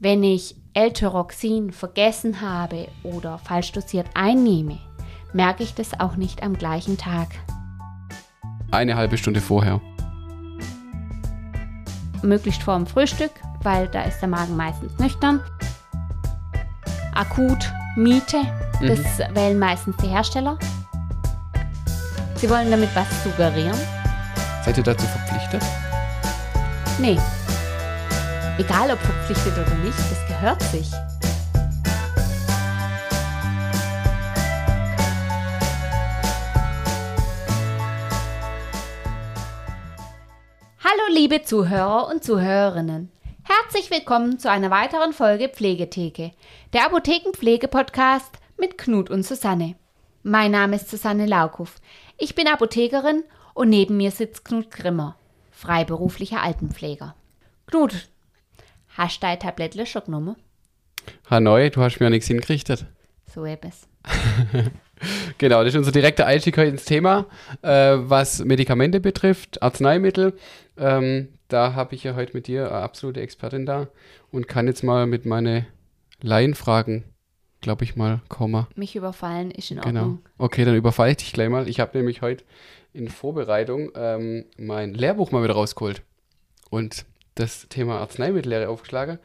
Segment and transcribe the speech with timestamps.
[0.00, 4.78] Wenn ich L-Tyroxin vergessen habe oder falsch dosiert einnehme,
[5.32, 7.26] merke ich das auch nicht am gleichen Tag.
[8.70, 9.80] Eine halbe Stunde vorher.
[12.22, 13.32] Möglichst vor dem Frühstück,
[13.64, 15.40] weil da ist der Magen meistens nüchtern.
[17.14, 18.42] Akut, Miete,
[18.80, 19.34] das mhm.
[19.34, 20.60] wählen meistens die Hersteller.
[22.36, 23.78] Sie wollen damit was suggerieren.
[24.64, 25.64] Seid ihr dazu verpflichtet?
[27.00, 27.18] Nee.
[28.58, 30.90] Egal ob verpflichtet oder nicht, das gehört sich.
[40.82, 43.12] Hallo liebe Zuhörer und Zuhörerinnen.
[43.44, 46.32] Herzlich willkommen zu einer weiteren Folge Pflegetheke,
[46.72, 49.76] der Apothekenpflege-Podcast mit Knut und Susanne.
[50.24, 51.72] Mein Name ist Susanne Laukow.
[52.16, 53.22] Ich bin Apothekerin
[53.54, 55.14] und neben mir sitzt Knut Grimmer,
[55.52, 57.14] freiberuflicher Altenpfleger.
[57.68, 58.08] Knut,
[58.98, 60.36] hast du dein Tablettle schon genommen?
[61.30, 62.86] Hanoi, du hast mir ja nichts hingerichtet.
[63.26, 63.88] So etwas.
[65.38, 67.26] genau, das ist unser direkter Einstieg heute ins Thema,
[67.62, 70.36] äh, was Medikamente betrifft, Arzneimittel.
[70.76, 73.88] Ähm, da habe ich ja heute mit dir eine absolute Expertin da
[74.30, 75.66] und kann jetzt mal mit meinen
[76.20, 77.04] Laienfragen
[77.60, 78.68] glaube ich mal, Komma.
[78.76, 80.00] Mich überfallen ist in genau.
[80.00, 80.18] Ordnung.
[80.38, 81.68] Okay, dann überfalle ich dich gleich mal.
[81.68, 82.44] Ich habe nämlich heute
[82.92, 86.02] in Vorbereitung ähm, mein Lehrbuch mal wieder rausgeholt
[86.70, 87.04] und
[87.38, 89.18] das Thema Arzneimittellehre aufgeschlagen.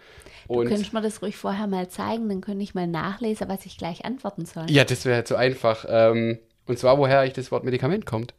[0.47, 3.65] Und du könntest mir das ruhig vorher mal zeigen, dann könnte ich mal nachlesen, was
[3.65, 4.69] ich gleich antworten soll.
[4.69, 5.85] Ja, das wäre zu einfach.
[5.87, 8.33] Ähm, und zwar, woher ich das Wort Medikament kommt.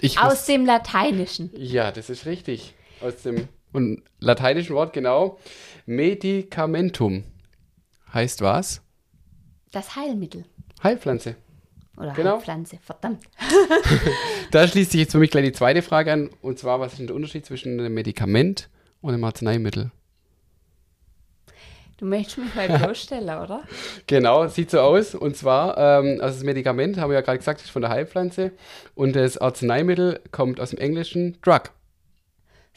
[0.00, 1.50] Ich Aus dem Lateinischen.
[1.56, 2.74] Ja, das ist richtig.
[3.00, 5.38] Aus dem und lateinischen Wort genau.
[5.86, 7.24] Medicamentum
[8.12, 8.82] heißt was?
[9.72, 10.44] Das Heilmittel.
[10.82, 11.36] Heilpflanze.
[11.98, 12.34] Oder genau.
[12.34, 13.24] Heilpflanze, verdammt.
[14.52, 16.30] da schließt sich jetzt für mich gleich die zweite Frage an.
[16.42, 18.68] Und zwar, was ist der Unterschied zwischen einem Medikament
[19.00, 19.90] und einem Arzneimittel?
[21.96, 23.64] Du möchtest mich mal bloßstellen, oder?
[24.06, 25.16] Genau, sieht so aus.
[25.16, 28.52] Und zwar, ähm, also das Medikament, haben wir ja gerade gesagt, ist von der Heilpflanze.
[28.94, 31.72] Und das Arzneimittel kommt aus dem Englischen Drug.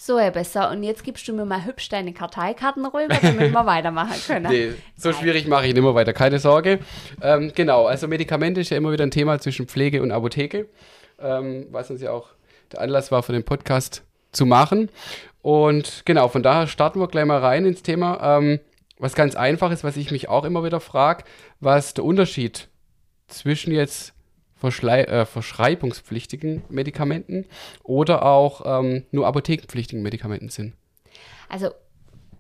[0.03, 0.71] So, ja, besser.
[0.71, 4.51] Und jetzt gibst du mir mal hübsch deine Karteikarten rüber, damit wir weitermachen können.
[4.51, 6.79] Nee, so schwierig mache ich nicht mehr weiter, keine Sorge.
[7.21, 10.67] Ähm, genau, also Medikamente ist ja immer wieder ein Thema zwischen Pflege und Apotheke,
[11.19, 12.29] ähm, was uns ja auch
[12.71, 14.01] der Anlass war für den Podcast
[14.31, 14.89] zu machen.
[15.43, 18.39] Und genau, von daher starten wir gleich mal rein ins Thema.
[18.39, 18.59] Ähm,
[18.97, 21.25] was ganz einfach ist, was ich mich auch immer wieder frage,
[21.59, 22.69] was der Unterschied
[23.27, 24.15] zwischen jetzt
[24.61, 27.45] Verschlei äh, verschreibungspflichtigen Medikamenten
[27.83, 30.73] oder auch ähm, nur apothekenpflichtigen Medikamenten sind.
[31.49, 31.71] Also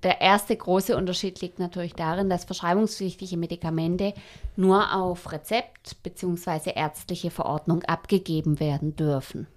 [0.03, 4.13] der erste große Unterschied liegt natürlich darin, dass verschreibungspflichtige Medikamente
[4.55, 6.73] nur auf Rezept bzw.
[6.75, 9.47] ärztliche Verordnung abgegeben werden dürfen.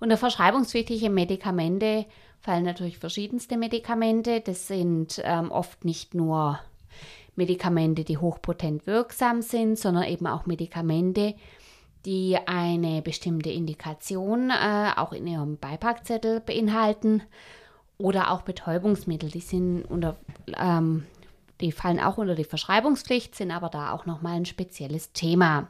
[0.00, 2.06] Unter verschreibungspflichtige Medikamente
[2.40, 4.40] fallen natürlich verschiedenste Medikamente.
[4.40, 6.58] Das sind ähm, oft nicht nur
[7.36, 11.34] Medikamente, die hochpotent wirksam sind, sondern eben auch Medikamente,
[12.04, 17.22] die eine bestimmte Indikation äh, auch in ihrem Beipackzettel beinhalten
[17.98, 20.16] oder auch Betäubungsmittel, die sind unter
[20.58, 21.06] ähm,
[21.62, 25.68] die fallen auch unter die Verschreibungspflicht, sind aber da auch nochmal ein spezielles Thema.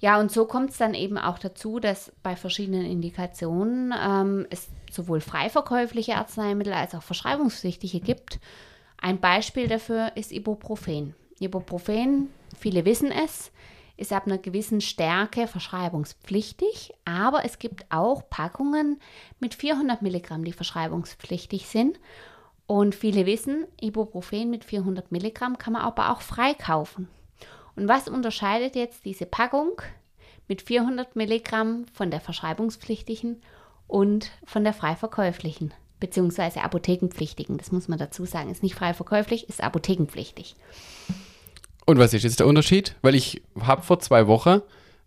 [0.00, 4.68] Ja, und so kommt es dann eben auch dazu, dass bei verschiedenen Indikationen ähm, es
[4.90, 8.38] sowohl freiverkäufliche Arzneimittel als auch verschreibungspflichtige gibt.
[8.96, 11.14] Ein Beispiel dafür ist Ibuprofen.
[11.40, 13.50] Ibuprofen, viele wissen es,
[13.98, 19.00] ist ab einer gewissen Stärke verschreibungspflichtig, aber es gibt auch Packungen
[19.40, 21.98] mit 400 Milligramm, die verschreibungspflichtig sind.
[22.66, 27.08] Und viele wissen, Ibuprofen mit 400 Milligramm kann man aber auch freikaufen.
[27.74, 29.82] Und was unterscheidet jetzt diese Packung
[30.46, 33.42] mit 400 Milligramm von der verschreibungspflichtigen
[33.88, 37.58] und von der frei verkäuflichen, beziehungsweise apothekenpflichtigen?
[37.58, 38.50] Das muss man dazu sagen.
[38.50, 40.54] Ist nicht frei verkäuflich, ist apothekenpflichtig.
[41.88, 42.94] Und was ist jetzt der Unterschied?
[43.00, 44.60] Weil ich habe vor zwei Wochen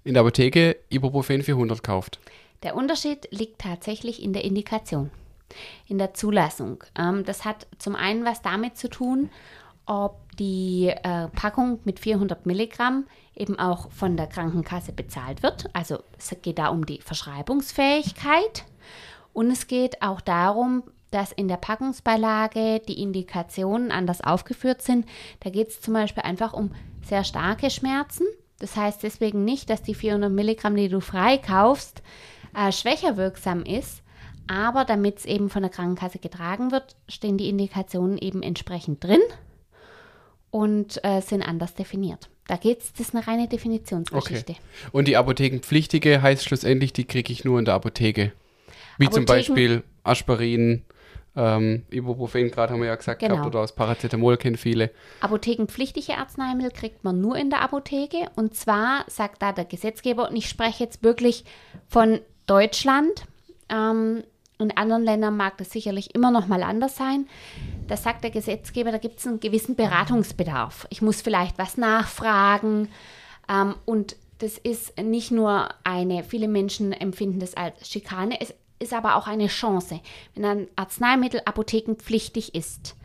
[0.03, 2.19] in der Apotheke Ibuprofen 400 gekauft.
[2.63, 5.11] Der Unterschied liegt tatsächlich in der Indikation,
[5.87, 6.83] in der Zulassung.
[6.97, 9.29] Ähm, das hat zum einen was damit zu tun,
[9.85, 13.05] ob die äh, Packung mit 400 Milligramm
[13.35, 15.69] eben auch von der Krankenkasse bezahlt wird.
[15.73, 18.65] Also es geht da um die Verschreibungsfähigkeit
[19.33, 20.81] und es geht auch darum,
[21.11, 25.05] dass in der Packungsbeilage die Indikationen anders aufgeführt sind.
[25.41, 26.71] Da geht es zum Beispiel einfach um
[27.03, 28.25] sehr starke Schmerzen.
[28.59, 32.01] Das heißt deswegen nicht, dass die 400 Milligramm, die du freikaufst,
[32.55, 34.01] äh, schwächer wirksam ist.
[34.47, 39.21] Aber damit es eben von der Krankenkasse getragen wird, stehen die Indikationen eben entsprechend drin
[40.49, 42.29] und äh, sind anders definiert.
[42.47, 44.53] Da geht es, das ist eine reine Definitionsgeschichte.
[44.53, 44.61] Okay.
[44.91, 48.33] Und die Apothekenpflichtige heißt schlussendlich, die kriege ich nur in der Apotheke.
[48.97, 50.83] Wie Apotheken, zum Beispiel Aspirin,
[51.35, 53.35] ähm, Ibuprofen, gerade haben wir ja gesagt, Genau.
[53.35, 54.91] gehabt, oder aus Paracetamol kennen viele.
[55.21, 58.29] Apothekenpflichtige Arzneimittel kriegt man nur in der Apotheke.
[58.35, 61.45] Und zwar sagt da der Gesetzgeber, und ich spreche jetzt wirklich
[61.87, 63.25] von Deutschland,
[63.69, 64.23] ähm,
[64.59, 67.27] in anderen Ländern mag das sicherlich immer noch mal anders sein.
[67.87, 70.85] Da sagt der Gesetzgeber, da gibt es einen gewissen Beratungsbedarf.
[70.91, 72.89] Ich muss vielleicht was nachfragen.
[73.49, 78.93] Ähm, und das ist nicht nur eine, viele Menschen empfinden das als Schikane, es ist
[78.93, 80.01] aber auch eine Chance.
[80.35, 82.95] Wenn ein Arzneimittel apothekenpflichtig ist,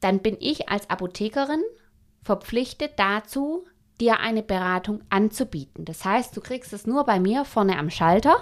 [0.00, 1.62] dann bin ich als Apothekerin
[2.22, 3.64] verpflichtet dazu,
[4.00, 5.84] dir eine Beratung anzubieten.
[5.84, 8.36] Das heißt, du kriegst es nur bei mir vorne am Schalter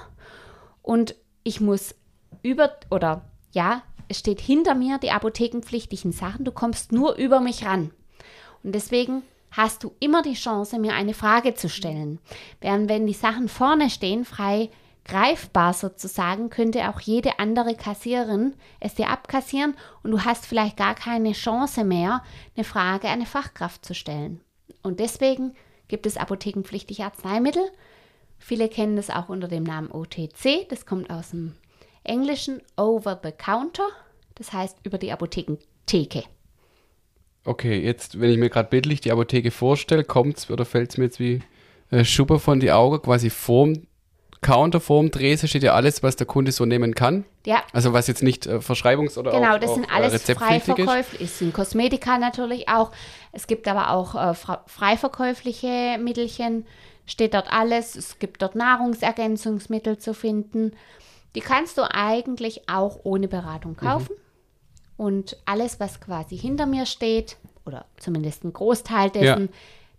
[0.80, 1.14] und
[1.44, 1.94] ich muss
[2.42, 6.44] über oder ja, es steht hinter mir die apothekenpflichtigen Sachen.
[6.44, 7.90] Du kommst nur über mich ran.
[8.62, 12.18] Und deswegen hast du immer die Chance, mir eine Frage zu stellen.
[12.60, 14.70] Während wenn die Sachen vorne stehen, frei
[15.04, 20.94] greifbar sozusagen, könnte auch jede andere Kassiererin es dir abkassieren und du hast vielleicht gar
[20.94, 22.22] keine Chance mehr,
[22.56, 24.40] eine Frage an eine Fachkraft zu stellen.
[24.82, 25.54] Und deswegen
[25.88, 27.62] gibt es apothekenpflichtige Arzneimittel.
[28.38, 30.68] Viele kennen das auch unter dem Namen OTC.
[30.68, 31.54] Das kommt aus dem
[32.04, 33.88] Englischen Over the Counter.
[34.34, 36.24] Das heißt über die Apothekentheke.
[37.44, 41.20] Okay, jetzt, wenn ich mir gerade bildlich die Apotheke vorstelle, kommt's oder fällt's mir jetzt
[41.20, 41.42] wie
[41.90, 43.86] äh, Schuppe von die Augen, quasi vorm
[44.42, 47.24] Counter, vorm Drese steht ja alles, was der Kunde so nehmen kann.
[47.46, 50.12] Ja, Also was jetzt nicht äh, Verschreibungs- oder Genau, auch, das auch, sind äh, alles
[50.12, 50.84] rezeptpflichtig ist.
[50.84, 51.20] freiverkäuflich.
[51.22, 52.90] Es sind Kosmetika natürlich auch.
[53.32, 56.66] Es gibt aber auch äh, fra- freiverkäufliche Mittelchen.
[57.06, 57.96] Steht dort alles.
[57.96, 60.72] Es gibt dort Nahrungsergänzungsmittel zu finden.
[61.34, 64.14] Die kannst du eigentlich auch ohne Beratung kaufen.
[64.96, 69.48] Und alles, was quasi hinter mir steht, oder zumindest ein Großteil dessen,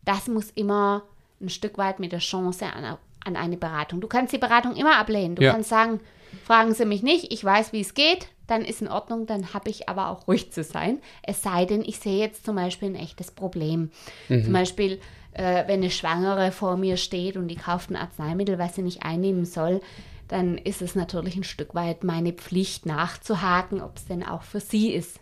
[0.06, 1.04] das muss immer
[1.42, 4.02] ein Stück weit mit der Chance an, an eine Beratung.
[4.02, 5.36] Du kannst die Beratung immer ablehnen.
[5.36, 5.52] Du Ja.
[5.52, 6.00] kannst sagen,
[6.46, 9.70] fragen Sie mich nicht, ich weiß, wie es geht, dann ist in Ordnung, dann habe
[9.70, 11.00] ich aber auch ruhig zu sein.
[11.22, 13.92] Es sei denn, ich sehe jetzt zum Beispiel ein echtes Problem.
[14.28, 15.00] Zum Beispiel,
[15.34, 19.04] äh, wenn eine Schwangere vor mir steht und die kauft ein Arzneimittel, was sie nicht
[19.04, 19.80] einnehmen soll,
[20.28, 24.60] dann ist es natürlich ein Stück weit meine Pflicht nachzuhaken, ob es denn auch für
[24.60, 25.20] sie ist.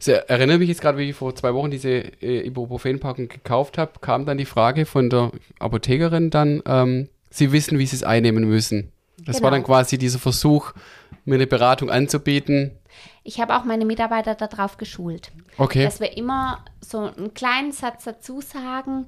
[0.00, 3.92] Ich erinnere mich jetzt gerade, wie ich vor zwei Wochen diese äh, Ibuprofen-Packung gekauft habe,
[4.00, 8.48] kam dann die Frage von der Apothekerin dann, ähm, sie wissen, wie sie es einnehmen
[8.48, 8.92] müssen.
[9.24, 9.62] Das war Genau.
[9.62, 10.72] dann quasi dieser Versuch,
[11.24, 12.72] mir eine Beratung anzubieten.
[13.24, 15.32] Ich habe auch meine Mitarbeiter darauf geschult.
[15.58, 15.84] Okay.
[15.84, 19.06] dass wir immer so einen kleinen Satz dazu sagen,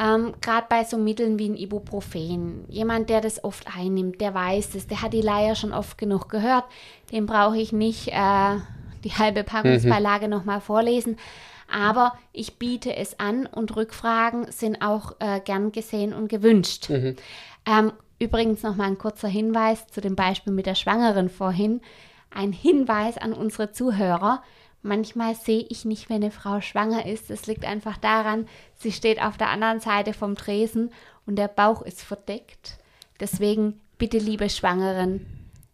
[0.00, 2.64] ähm, gerade bei so Mitteln wie ein Ibuprofen.
[2.68, 6.28] Jemand, der das oft einnimmt, der weiß es, der hat die Leier schon oft genug
[6.28, 6.64] gehört,
[7.12, 8.56] dem brauche ich nicht äh,
[9.04, 11.16] die halbe Packungsbeilage nochmal vorlesen.
[11.70, 16.88] Aber ich biete es an und Rückfragen sind auch äh, gern gesehen und gewünscht.
[17.66, 21.82] Ähm, übrigens nochmal ein kurzer Hinweis zu dem Beispiel mit der Schwangeren vorhin.
[22.30, 24.42] Ein Hinweis an unsere Zuhörer.
[24.82, 27.30] Manchmal sehe ich nicht, wenn eine Frau schwanger ist.
[27.30, 28.46] Das liegt einfach daran,
[28.78, 30.90] sie steht auf der anderen Seite vom Tresen
[31.26, 32.78] und der Bauch ist verdeckt.
[33.20, 35.26] Deswegen bitte, liebe Schwangeren,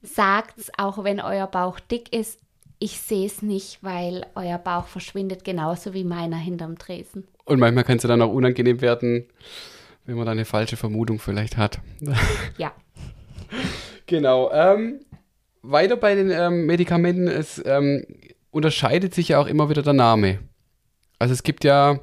[0.02, 2.40] sagt's, auch wenn euer Bauch dick ist.
[2.84, 7.26] Ich sehe es nicht, weil euer Bauch verschwindet genauso wie meiner hinterm Tresen.
[7.46, 9.24] Und manchmal kann es ja dann auch unangenehm werden,
[10.04, 11.80] wenn man da eine falsche Vermutung vielleicht hat.
[12.58, 12.74] Ja.
[14.04, 14.52] Genau.
[14.52, 15.00] Ähm,
[15.62, 18.04] weiter bei den ähm, Medikamenten, es ähm,
[18.50, 20.40] unterscheidet sich ja auch immer wieder der Name.
[21.18, 22.00] Also es gibt ja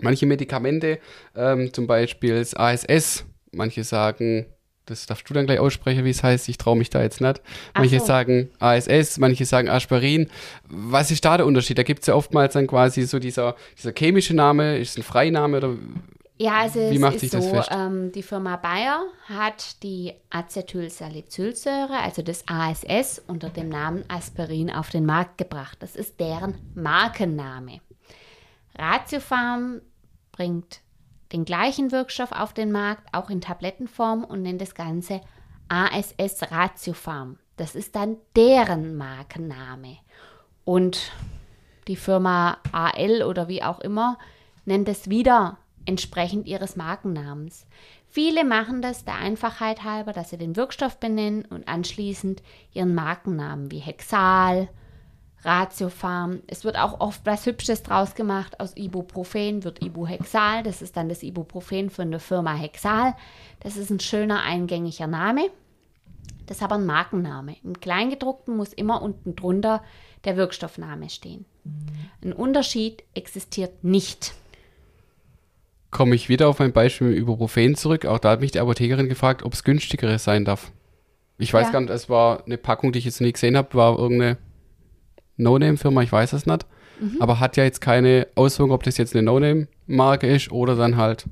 [0.00, 1.00] manche Medikamente,
[1.34, 3.24] ähm, zum Beispiel das ASS.
[3.50, 4.46] Manche sagen,
[4.86, 6.48] das darfst du dann gleich aussprechen, wie es heißt.
[6.48, 7.42] Ich traue mich da jetzt nicht.
[7.74, 8.06] Manche so.
[8.06, 10.28] sagen ASS, manche sagen Aspirin.
[10.68, 11.76] Was ist da der Unterschied?
[11.76, 15.02] Da gibt es ja oftmals dann quasi so dieser, dieser chemische Name, ist es ein
[15.02, 15.74] Freiname oder
[16.38, 17.70] Ja, also Wie es macht ist sich so, das fest?
[17.72, 24.90] Ähm, die Firma Bayer hat die Acetylsalicylsäure, also das ASS, unter dem Namen Aspirin auf
[24.90, 25.78] den Markt gebracht.
[25.80, 27.80] Das ist deren Markenname.
[28.78, 29.80] Ratiopharm
[30.32, 30.80] bringt
[31.32, 35.20] den gleichen Wirkstoff auf den Markt, auch in Tablettenform und nennt das Ganze
[35.68, 37.38] ASS Ratiopharm.
[37.56, 39.96] Das ist dann deren Markenname.
[40.64, 41.12] Und
[41.88, 44.18] die Firma AL oder wie auch immer
[44.64, 47.66] nennt es wieder entsprechend ihres Markennamens.
[48.08, 52.42] Viele machen das der Einfachheit halber, dass sie den Wirkstoff benennen und anschließend
[52.72, 54.68] ihren Markennamen wie Hexal,
[55.44, 56.40] Ratiopharm.
[56.46, 58.58] Es wird auch oft was Hübsches draus gemacht.
[58.60, 60.62] Aus Ibuprofen wird Ibuhexal.
[60.62, 63.14] Das ist dann das Ibuprofen von der Firma Hexal.
[63.60, 65.48] Das ist ein schöner eingängiger Name.
[66.46, 67.56] Das ist aber ein Markenname.
[67.64, 69.82] Im Kleingedruckten muss immer unten drunter
[70.24, 71.44] der Wirkstoffname stehen.
[72.22, 74.34] Ein Unterschied existiert nicht.
[75.92, 78.04] komme ich wieder auf mein Beispiel mit Ibuprofen zurück.
[78.04, 80.70] Auch da hat mich die Apothekerin gefragt, ob es günstigere sein darf.
[81.38, 81.72] Ich weiß Ja.
[81.72, 84.36] gar nicht, es war eine Packung, die ich jetzt nie gesehen habe, war irgendeine
[85.36, 86.66] No-Name-Firma, ich weiß es nicht.
[87.00, 87.20] Mhm.
[87.20, 91.26] Aber hat ja jetzt keine Auswirkung, ob das jetzt eine No-Name-Marke ist oder dann halt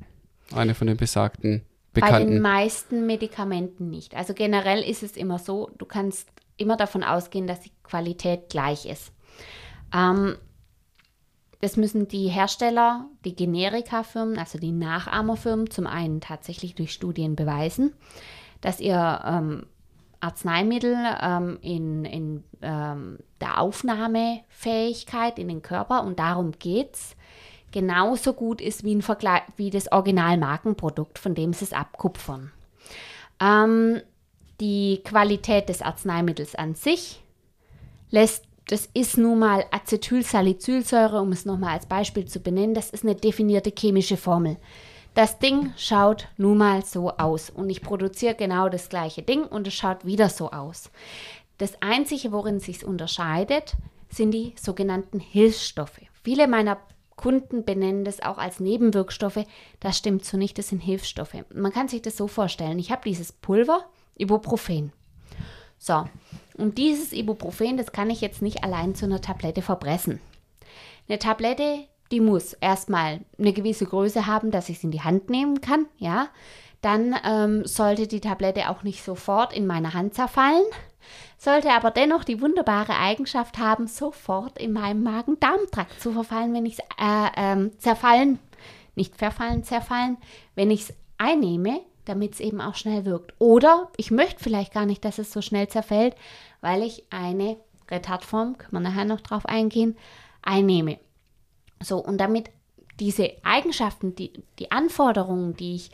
[0.55, 2.27] eine von den besagten bekannten.
[2.27, 4.15] Bei den meisten Medikamenten nicht.
[4.15, 8.87] Also generell ist es immer so, du kannst immer davon ausgehen, dass die Qualität gleich
[8.87, 9.13] ist.
[9.95, 10.37] Ähm,
[11.61, 17.95] das müssen die Hersteller, die Generika-Firmen, also die Nachahmerfirmen, zum einen tatsächlich durch Studien beweisen,
[18.61, 19.67] dass ihr ähm,
[20.25, 27.17] Arzneimittel ähm, in, in ähm, der Aufnahmefähigkeit in den Körper, und darum geht es,
[27.73, 29.05] genauso gut ist wie, ein
[29.57, 32.53] wie das Originalmarkenprodukt, von dem sie es abkupfern.
[33.41, 34.01] Ähm,
[34.61, 37.21] die Qualität des Arzneimittels an sich
[38.11, 43.05] lässt, das ist nun mal Acetylsalicylsäure, um es nochmal als Beispiel zu benennen, das ist
[43.05, 44.57] eine definierte chemische Formel.
[45.15, 49.67] Das Ding schaut nun mal so aus und ich produziere genau das gleiche Ding und
[49.69, 50.91] es schaut wieder so aus.
[51.59, 53.75] Das Einzige, worin sich unterscheidet,
[54.09, 56.01] sind die sogenannten Hilfsstoffe.
[56.25, 56.79] Viele meiner
[57.15, 59.47] Kunden benennen das auch als Nebenwirkstoffe.
[59.79, 61.37] Das stimmt so nicht, das sind Hilfsstoffe.
[61.55, 62.81] Man kann sich das so vorstellen.
[62.81, 63.85] Ich habe dieses Pulver,
[64.17, 64.93] Ibuprofen.
[65.79, 66.07] So,
[66.57, 70.21] und dieses Ibuprofen, das kann ich jetzt nicht allein zu einer Tablette verpressen.
[71.09, 75.31] Eine Tablette, die muss erstmal eine gewisse Größe haben, dass ich es in die Hand
[75.31, 76.29] nehmen kann, ja.
[76.81, 80.65] Dann ähm, sollte die Tablette auch nicht sofort in meiner Hand zerfallen,
[81.39, 86.75] sollte aber dennoch die wunderbare Eigenschaft haben, sofort in meinem Magen-Darm-Trakt zu verfallen, wenn ich
[86.75, 88.39] es äh, ähm, zerfallen,
[88.97, 90.19] nicht verfallen, zerfallen,
[90.55, 93.33] wenn ich es einnehme, damit es eben auch schnell wirkt.
[93.39, 96.15] Oder ich möchte vielleicht gar nicht, dass es so schnell zerfällt,
[96.61, 97.57] weil ich eine
[97.91, 99.97] Retardform, können wir nachher noch drauf eingehen,
[100.43, 100.99] einnehme.
[101.85, 102.51] So, und damit
[103.01, 105.91] diese Eigenschaften, die, die Anforderungen, die ich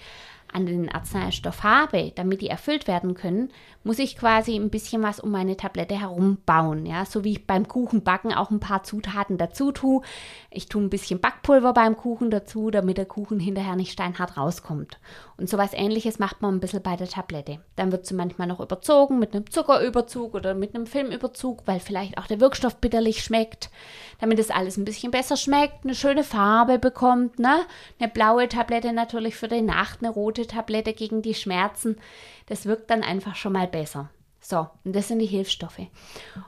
[0.53, 3.51] an den Arzneistoff habe, damit die erfüllt werden können,
[3.83, 6.85] muss ich quasi ein bisschen was um meine Tablette herum bauen.
[6.85, 10.03] Ja, so wie ich beim Kuchenbacken auch ein paar Zutaten dazu tue.
[10.51, 14.99] Ich tue ein bisschen Backpulver beim Kuchen dazu, damit der Kuchen hinterher nicht steinhart rauskommt.
[15.39, 17.61] Und sowas ähnliches macht man ein bisschen bei der Tablette.
[17.77, 22.19] Dann wird sie manchmal noch überzogen mit einem Zuckerüberzug oder mit einem Filmüberzug, weil vielleicht
[22.19, 23.71] auch der Wirkstoff bitterlich schmeckt,
[24.21, 27.39] damit es alles ein bisschen besser schmeckt, eine schöne Farbe bekommt.
[27.39, 27.61] Ne?
[27.99, 31.97] Eine blaue Tablette natürlich für die Nacht, eine rote Tablette gegen die Schmerzen.
[32.51, 34.11] Das wirkt dann einfach schon mal besser.
[34.41, 35.83] So, und das sind die Hilfsstoffe.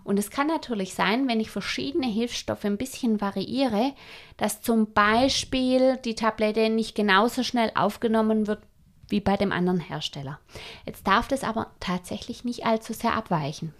[0.03, 3.93] Und es kann natürlich sein, wenn ich verschiedene Hilfsstoffe ein bisschen variiere,
[4.37, 8.65] dass zum Beispiel die Tablette nicht genauso schnell aufgenommen wird
[9.12, 10.40] wie bei dem anderen Hersteller.
[10.87, 13.75] Jetzt darf das aber tatsächlich nicht allzu sehr abweichen.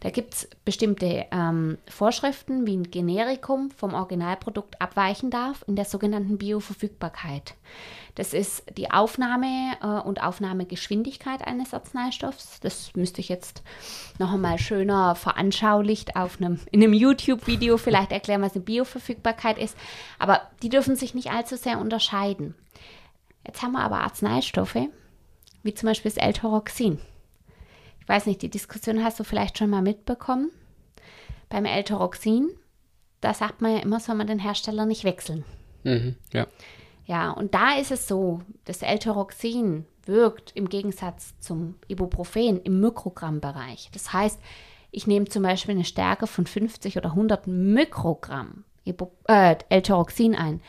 [0.00, 5.84] Da gibt es bestimmte ähm, Vorschriften, wie ein Generikum vom Originalprodukt abweichen darf in der
[5.84, 7.54] sogenannten Bioverfügbarkeit.
[8.14, 12.58] Das ist die Aufnahme äh, und Aufnahmegeschwindigkeit eines Arzneistoffs.
[12.60, 13.62] Das müsste ich jetzt
[14.18, 19.76] noch einmal schöner veranschaulicht auf einem, in einem YouTube-Video vielleicht erklären, was eine Bioverfügbarkeit ist.
[20.18, 22.54] Aber die dürfen sich nicht allzu sehr unterscheiden.
[23.46, 24.88] Jetzt haben wir aber Arzneistoffe,
[25.62, 26.98] wie zum Beispiel das L-Toroxin.
[28.00, 30.50] Ich weiß nicht, die Diskussion hast du vielleicht schon mal mitbekommen.
[31.48, 32.50] Beim L-Toroxin,
[33.20, 35.44] da sagt man ja immer, soll man den Hersteller nicht wechseln.
[35.84, 36.46] Mhm, ja.
[37.06, 43.90] Ja, und da ist es so, das L-Toroxin wirkt im Gegensatz zum Ibuprofen im Mikrogrammbereich.
[43.92, 44.40] Das heißt,
[44.92, 48.64] ich nehme zum Beispiel eine Stärke von 50 oder 100 Mikrogramm
[49.28, 50.60] äh, L-Toroxin ein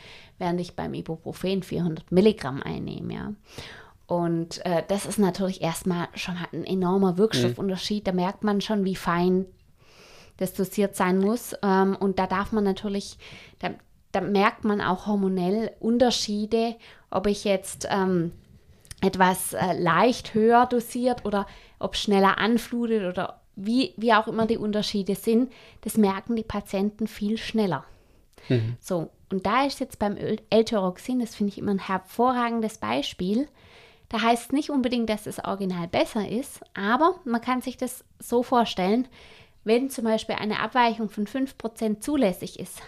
[0.42, 3.14] während ich beim Ibuprofen 400 Milligramm einnehme.
[3.14, 3.32] Ja.
[4.08, 8.06] Und äh, das ist natürlich erstmal schon ein enormer Wirkstoffunterschied.
[8.06, 9.46] Da merkt man schon, wie fein
[10.38, 11.54] das dosiert sein muss.
[11.62, 13.16] Ähm, und da darf man natürlich,
[13.60, 13.70] da,
[14.10, 16.74] da, merkt man auch hormonell Unterschiede,
[17.10, 18.32] ob ich jetzt ähm,
[19.00, 21.46] etwas äh, leicht höher dosiert oder
[21.78, 25.52] ob schneller anflutet oder wie, wie auch immer die Unterschiede sind.
[25.82, 27.84] Das merken die Patienten viel schneller.
[28.48, 28.76] Mhm.
[28.80, 33.48] So, und da ist jetzt beim L-Tyroxin, das finde ich immer ein hervorragendes Beispiel.
[34.08, 38.04] Da heißt es nicht unbedingt, dass das Original besser ist, aber man kann sich das
[38.18, 39.08] so vorstellen,
[39.64, 42.82] wenn zum Beispiel eine Abweichung von 5% zulässig ist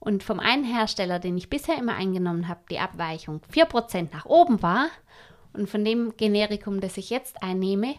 [0.00, 4.62] und vom einen Hersteller, den ich bisher immer eingenommen habe, die Abweichung 4% nach oben
[4.62, 4.88] war
[5.54, 7.94] und von dem Generikum, das ich jetzt einnehme,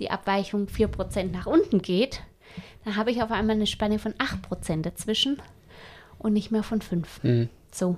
[0.00, 2.20] die Abweichung 4% nach unten geht,
[2.84, 5.40] dann habe ich auf einmal eine Spanne von 8% dazwischen
[6.20, 7.22] und nicht mehr von fünf.
[7.22, 7.48] Mhm.
[7.72, 7.96] So.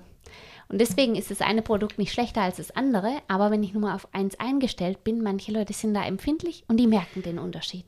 [0.68, 3.82] Und deswegen ist das eine Produkt nicht schlechter als das andere, aber wenn ich nur
[3.82, 7.84] mal auf eins eingestellt bin, manche Leute sind da empfindlich und die merken den Unterschied.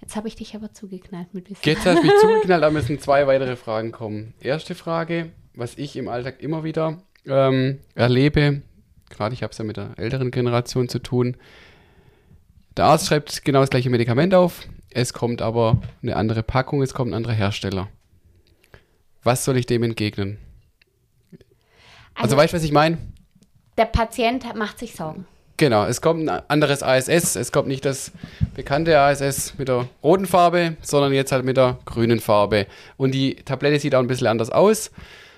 [0.00, 1.62] Jetzt habe ich dich aber zugeknallt mit Wissen.
[1.64, 4.34] Jetzt hast du mich zugeknallt, da müssen zwei weitere Fragen kommen.
[4.40, 8.62] Erste Frage, was ich im Alltag immer wieder ähm, erlebe,
[9.10, 11.36] gerade ich habe es ja mit der älteren Generation zu tun,
[12.76, 16.94] der Arzt schreibt genau das gleiche Medikament auf es kommt aber eine andere Packung, es
[16.94, 17.88] kommt ein anderer Hersteller.
[19.26, 20.38] Was soll ich dem entgegnen?
[22.14, 22.98] Also, also weißt du, was ich meine?
[23.76, 25.26] Der Patient macht sich Sorgen.
[25.56, 27.34] Genau, es kommt ein anderes ASS.
[27.34, 28.12] Es kommt nicht das
[28.54, 32.68] bekannte ASS mit der roten Farbe, sondern jetzt halt mit der grünen Farbe.
[32.96, 34.92] Und die Tablette sieht auch ein bisschen anders aus.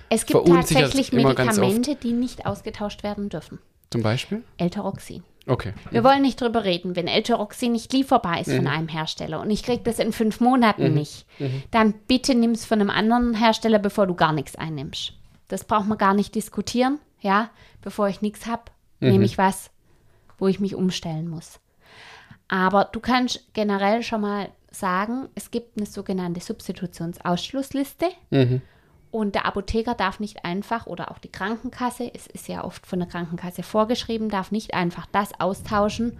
[0.09, 3.57] Es gibt tatsächlich Medikamente, die nicht ausgetauscht werden dürfen.
[3.89, 4.43] Zum Beispiel?
[4.57, 5.23] Elteroxin.
[5.49, 5.73] Okay.
[5.89, 6.05] Wir mhm.
[6.05, 6.95] wollen nicht drüber reden.
[6.95, 8.57] Wenn Elteroxin nicht lieferbar ist mhm.
[8.57, 10.93] von einem Hersteller und ich kriege das in fünf Monaten mhm.
[10.93, 11.63] nicht, mhm.
[11.71, 15.13] dann bitte nimm es von einem anderen Hersteller, bevor du gar nichts einnimmst.
[15.47, 16.99] Das braucht man gar nicht diskutieren.
[17.21, 17.49] Ja,
[17.81, 18.63] bevor ich nichts habe,
[18.99, 19.23] nehme mhm.
[19.23, 19.71] ich was,
[20.37, 21.59] wo ich mich umstellen muss.
[22.47, 28.07] Aber du kannst generell schon mal sagen, es gibt eine sogenannte Substitutionsausschlussliste.
[29.11, 32.99] Und der Apotheker darf nicht einfach, oder auch die Krankenkasse, es ist ja oft von
[32.99, 36.19] der Krankenkasse vorgeschrieben, darf nicht einfach das austauschen,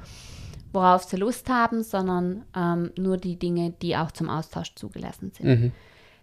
[0.73, 5.47] worauf sie Lust haben, sondern ähm, nur die Dinge, die auch zum Austausch zugelassen sind.
[5.47, 5.71] Mhm.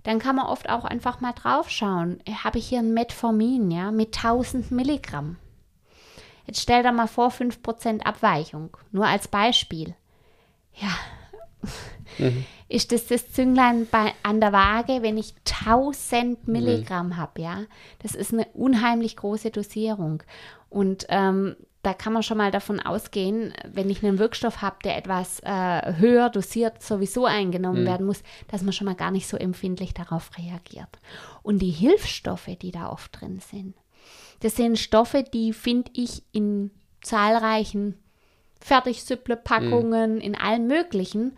[0.03, 2.21] Dann kann man oft auch einfach mal draufschauen.
[2.45, 5.37] Habe ich hier ein Metformin, ja, mit 1000 Milligramm.
[6.47, 8.77] Jetzt stell dir mal vor, 5% Abweichung.
[8.93, 9.95] Nur als Beispiel.
[10.75, 10.91] Ja.
[12.19, 12.45] Mhm.
[12.69, 15.35] Ist das das Zünglein bei, an der Waage, wenn ich
[15.67, 16.53] 1000 mhm.
[16.53, 17.17] Milligramm mhm.
[17.17, 17.61] habe, ja?
[18.01, 20.23] Das ist eine unheimlich große Dosierung.
[20.69, 24.97] Und ähm, da kann man schon mal davon ausgehen, wenn ich einen Wirkstoff habe, der
[24.97, 27.87] etwas äh, höher dosiert sowieso eingenommen mhm.
[27.87, 30.99] werden muss, dass man schon mal gar nicht so empfindlich darauf reagiert.
[31.43, 33.77] Und die Hilfsstoffe, die da oft drin sind,
[34.41, 36.73] das sind Stoffe, die finde ich in
[37.03, 37.95] zahlreichen
[38.61, 40.21] Fertigsüpple-Packungen, mhm.
[40.21, 41.37] in allen möglichen.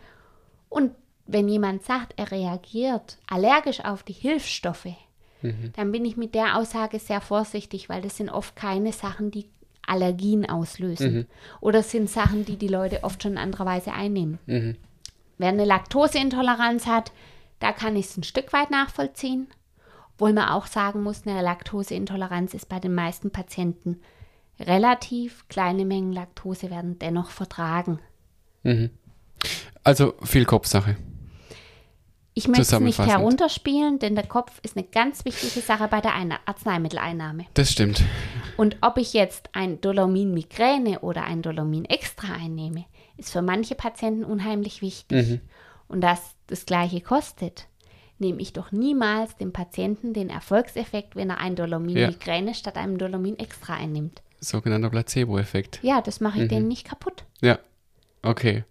[0.69, 0.91] Und
[1.25, 4.95] wenn jemand sagt, er reagiert allergisch auf die Hilfsstoffe,
[5.41, 5.71] mhm.
[5.75, 9.47] dann bin ich mit der Aussage sehr vorsichtig, weil das sind oft keine Sachen, die
[9.85, 11.13] Allergien auslösen.
[11.13, 11.25] Mhm.
[11.61, 14.39] Oder sind Sachen, die die Leute oft schon in anderer Weise einnehmen.
[14.45, 14.75] Mhm.
[15.37, 17.11] Wer eine Laktoseintoleranz hat,
[17.59, 19.47] da kann ich es ein Stück weit nachvollziehen.
[20.13, 24.01] Obwohl man auch sagen muss, eine Laktoseintoleranz ist bei den meisten Patienten
[24.59, 27.99] relativ kleine Mengen Laktose werden dennoch vertragen.
[28.63, 28.91] Mhm.
[29.83, 30.97] Also viel Kopfsache.
[32.33, 36.15] Ich möchte es nicht herunterspielen, denn der Kopf ist eine ganz wichtige Sache bei der
[36.15, 37.45] Eine Arzneimitteleinnahme.
[37.53, 38.03] Das stimmt.
[38.55, 42.85] Und ob ich jetzt ein Dolomin-Migräne oder ein Dolomin-Extra einnehme,
[43.17, 45.27] ist für manche Patienten unheimlich wichtig.
[45.27, 45.41] Mhm.
[45.89, 47.67] Und dass das Gleiche kostet,
[48.19, 52.53] nehme ich doch niemals dem Patienten den Erfolgseffekt, wenn er ein Dolomin-Migräne ja.
[52.53, 54.21] statt einem Dolomin-Extra einnimmt.
[54.39, 55.79] Sogenannter Placebo-Effekt.
[55.81, 56.49] Ja, das mache ich mhm.
[56.49, 57.25] denen nicht kaputt.
[57.41, 57.59] Ja,
[58.21, 58.63] okay.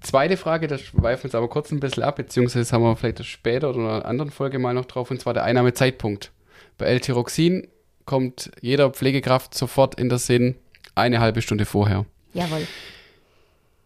[0.00, 3.24] Zweite Frage, das schweifen wir uns aber kurz ein bisschen ab, beziehungsweise haben wir vielleicht
[3.24, 6.32] später oder in einer anderen Folge mal noch drauf, und zwar der Einnahmezeitpunkt.
[6.78, 7.68] Bei L-Tyroxin
[8.04, 10.56] kommt jeder Pflegekraft sofort in der Sinn
[10.94, 12.04] eine halbe Stunde vorher.
[12.34, 12.66] Jawohl.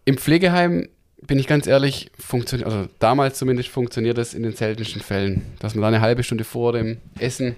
[0.04, 0.88] Im Pflegeheim
[1.26, 5.74] bin ich ganz ehrlich, funktioniert, also damals zumindest funktioniert das in den seltensten Fällen, dass
[5.74, 7.56] man da eine halbe Stunde vor dem Essen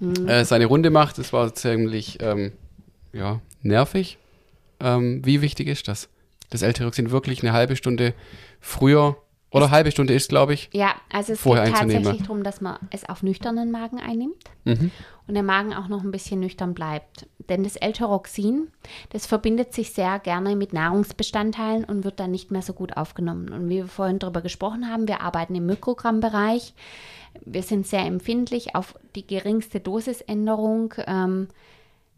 [0.00, 0.28] mhm.
[0.28, 1.18] äh, seine Runde macht.
[1.18, 2.52] Das war ziemlich ähm,
[3.12, 4.18] ja, nervig.
[4.80, 6.08] Ähm, wie wichtig ist das?
[6.50, 8.14] Das L-Tyroxin wirklich eine halbe Stunde
[8.60, 9.16] früher
[9.52, 10.70] oder eine halbe Stunde ist, glaube ich.
[10.72, 14.90] Ja, also es geht tatsächlich darum, dass man es auf nüchternen Magen einnimmt mhm.
[15.26, 17.26] und der Magen auch noch ein bisschen nüchtern bleibt.
[17.48, 18.68] Denn das L-Tyroxin,
[19.10, 23.48] das verbindet sich sehr gerne mit Nahrungsbestandteilen und wird dann nicht mehr so gut aufgenommen.
[23.48, 26.74] Und wie wir vorhin darüber gesprochen haben, wir arbeiten im Mikrogrammbereich.
[27.44, 30.94] Wir sind sehr empfindlich auf die geringste Dosisänderung.
[31.06, 31.48] Ähm,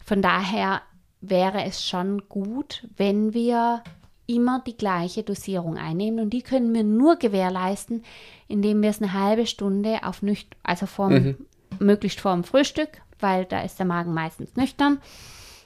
[0.04, 0.82] von daher
[1.20, 3.82] wäre es schon gut, wenn wir
[4.26, 8.04] immer die gleiche Dosierung einnehmen und die können wir nur gewährleisten,
[8.48, 11.46] indem wir es eine halbe Stunde auf nüchtern, also vorm, mhm.
[11.78, 15.00] möglichst vor dem Frühstück, weil da ist der Magen meistens nüchtern.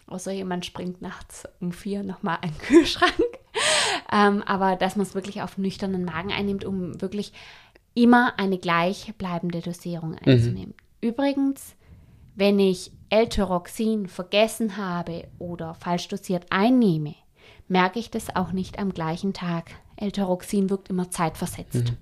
[0.07, 3.12] Außer jemand springt nachts um vier nochmal einen Kühlschrank.
[4.12, 7.33] ähm, aber dass man es wirklich auf nüchternen Magen einnimmt, um wirklich
[7.94, 10.18] immer eine gleichbleibende Dosierung mhm.
[10.25, 10.75] einzunehmen.
[11.01, 11.09] Mhm.
[11.09, 11.75] Übrigens,
[12.37, 17.14] wenn ich L-Tyroxin vergessen habe oder falsch dosiert einnehme,
[17.66, 19.70] merke ich das auch nicht am gleichen Tag.
[19.96, 21.90] L-Tyroxin wirkt immer zeitversetzt.
[21.90, 21.96] Mhm.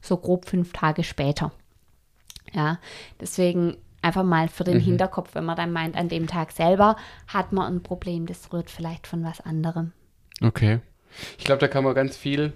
[0.00, 1.52] So grob fünf Tage später.
[2.52, 2.78] Ja,
[3.20, 4.82] deswegen einfach mal für den mhm.
[4.82, 8.70] Hinterkopf, wenn man dann meint, an dem Tag selber hat man ein Problem, das rührt
[8.70, 9.92] vielleicht von was anderem.
[10.42, 10.80] Okay.
[11.38, 12.52] Ich glaube, da kann man ganz viel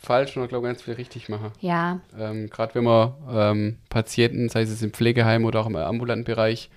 [0.00, 1.52] falsch und ich glaube ganz viel richtig machen.
[1.60, 2.00] Ja.
[2.18, 6.70] Ähm, Gerade wenn man ähm, Patienten, sei es im Pflegeheim oder auch im ambulanten Bereich,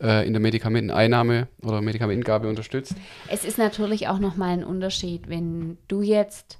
[0.00, 2.94] äh, in der Medikamenteneinnahme oder Medikamentengabe unterstützt.
[3.28, 6.58] Es ist natürlich auch nochmal ein Unterschied, wenn du jetzt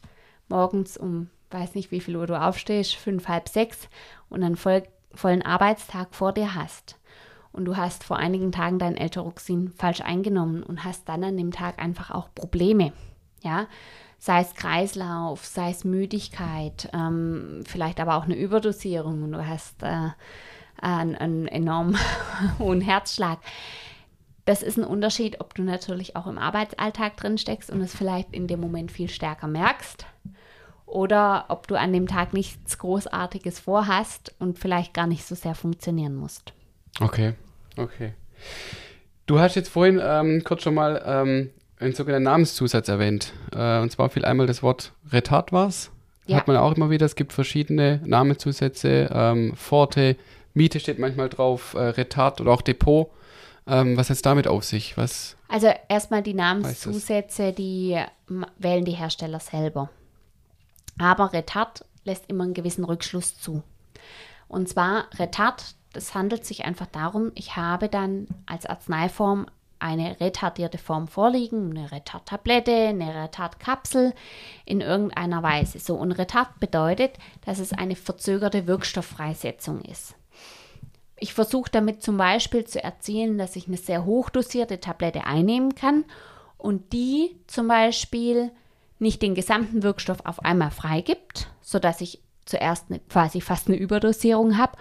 [0.49, 3.89] morgens um, weiß nicht wie viel Uhr du aufstehst, fünf, halb sechs
[4.29, 4.83] und einen voll,
[5.15, 6.97] vollen Arbeitstag vor dir hast
[7.53, 11.51] und du hast vor einigen Tagen dein Elteroxin falsch eingenommen und hast dann an dem
[11.51, 12.93] Tag einfach auch Probleme,
[13.43, 13.67] ja,
[14.21, 19.83] sei es Kreislauf, sei es Müdigkeit, ähm, vielleicht aber auch eine Überdosierung und du hast
[19.83, 20.11] äh,
[20.81, 21.97] einen, einen enorm
[22.59, 23.39] hohen Herzschlag.
[24.45, 28.33] Das ist ein Unterschied, ob du natürlich auch im Arbeitsalltag drin steckst und es vielleicht
[28.35, 30.05] in dem Moment viel stärker merkst
[30.85, 35.55] oder ob du an dem Tag nichts Großartiges vorhast und vielleicht gar nicht so sehr
[35.55, 36.53] funktionieren musst.
[37.01, 37.35] Okay,
[37.77, 38.13] okay.
[39.27, 41.51] Du hast jetzt vorhin ähm, kurz schon mal ähm,
[41.81, 43.33] einen sogenannten Namenszusatz erwähnt.
[43.53, 45.91] Äh, und zwar fiel einmal das Wort Retard was.
[46.27, 46.37] Ja.
[46.37, 47.07] Hat man auch immer wieder.
[47.07, 49.11] Es gibt verschiedene Namenszusätze.
[49.13, 50.17] Ähm, Forte,
[50.55, 53.11] Miete steht manchmal drauf, äh, Retard oder auch Depot.
[53.67, 54.97] Ähm, was hat es damit auf sich?
[54.97, 58.01] Was also erstmal die Namenszusätze, die
[58.59, 59.91] wählen die Hersteller selber.
[60.99, 63.63] Aber Retard lässt immer einen gewissen Rückschluss zu.
[64.47, 69.47] Und zwar Retard, das handelt sich einfach darum, ich habe dann als Arzneiform
[69.81, 74.15] eine retardierte Form vorliegen, eine Retard-Tablette, eine Retard-Kapsel
[74.65, 75.79] in irgendeiner Weise.
[75.79, 77.13] So, und Retard bedeutet,
[77.45, 80.15] dass es eine verzögerte Wirkstofffreisetzung ist.
[81.19, 86.05] Ich versuche damit zum Beispiel zu erzielen, dass ich eine sehr hochdosierte Tablette einnehmen kann
[86.57, 88.51] und die zum Beispiel
[88.99, 94.59] nicht den gesamten Wirkstoff auf einmal freigibt, sodass ich zuerst eine, quasi fast eine Überdosierung
[94.59, 94.77] habe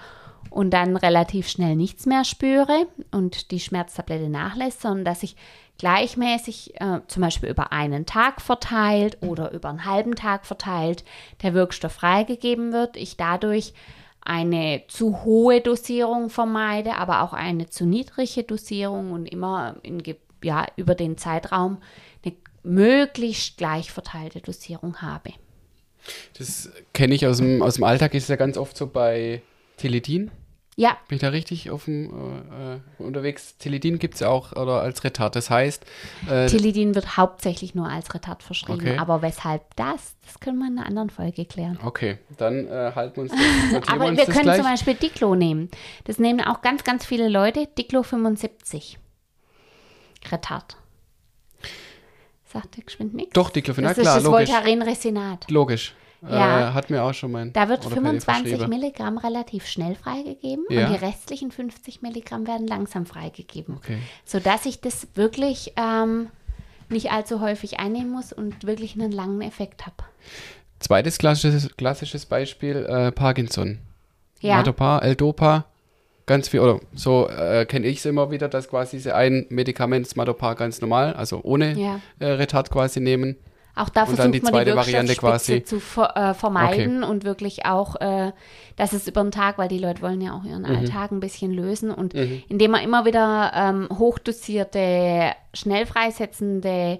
[0.49, 5.36] und dann relativ schnell nichts mehr spüre und die Schmerztablette nachlässt, sondern dass ich
[5.78, 11.04] gleichmäßig, äh, zum Beispiel über einen Tag verteilt oder über einen halben Tag verteilt,
[11.41, 13.73] der Wirkstoff freigegeben wird, ich dadurch
[14.21, 20.04] eine zu hohe Dosierung vermeide, aber auch eine zu niedrige Dosierung und immer in,
[20.43, 21.78] ja, über den Zeitraum
[22.23, 25.32] eine möglichst gleich verteilte Dosierung habe.
[26.38, 29.41] Das kenne ich aus dem, aus dem Alltag, ist ja ganz oft so bei
[29.80, 30.32] Teledin.
[30.76, 30.98] Ja.
[31.10, 33.58] Bin ich da richtig auf dem, äh, äh unterwegs?
[33.58, 35.36] Teledin gibt es ja auch oder als Retard.
[35.36, 35.86] Das heißt.
[36.30, 38.80] Äh, Teledin wird hauptsächlich nur als Retard verschrieben.
[38.80, 38.98] Okay.
[38.98, 41.78] Aber weshalb das, das können wir in einer anderen Folge klären.
[41.84, 43.89] Okay, dann äh, halten wir uns das.
[43.94, 44.56] Aber wir können gleich.
[44.56, 45.70] zum Beispiel Diclo nehmen.
[46.06, 47.68] Das nehmen auch ganz, ganz viele Leute.
[47.78, 48.98] Diclo 75.
[50.32, 50.78] Retard.
[52.46, 53.34] Sagt der geschwind nichts?
[53.34, 54.48] Doch, Diclofenac, klar, das logisch.
[54.48, 55.52] Das Voltaren-Resinat.
[55.52, 55.94] Logisch.
[56.21, 56.69] Ja.
[56.69, 57.53] Äh, hat mir auch schon mein.
[57.53, 60.88] Da wird 25 Milligramm relativ schnell freigegeben ja.
[60.88, 63.77] und die restlichen 50 Milligramm werden langsam freigegeben.
[63.77, 63.99] Okay.
[64.25, 66.27] Sodass ich das wirklich ähm,
[66.89, 69.95] nicht allzu häufig einnehmen muss und wirklich einen langen Effekt habe.
[70.79, 73.79] Zweites klassisches, klassisches Beispiel: äh, Parkinson.
[74.41, 74.58] Ja.
[74.58, 75.65] Matopa, L-Dopa,
[76.25, 80.08] ganz viel, oder so äh, kenne ich es immer wieder, dass quasi diese ein Medikament,
[80.08, 81.99] Smatopar, ganz normal, also ohne ja.
[82.19, 83.36] äh, Retard quasi nehmen.
[83.75, 87.12] Auch da und versucht die man die Variante quasi zu äh, vermeiden okay.
[87.12, 88.32] und wirklich auch, äh,
[88.75, 90.77] dass es über den Tag, weil die Leute wollen ja auch ihren mhm.
[90.77, 92.43] Alltag ein bisschen lösen und mhm.
[92.49, 96.99] indem man immer wieder ähm, hochdosierte, schnell freisetzende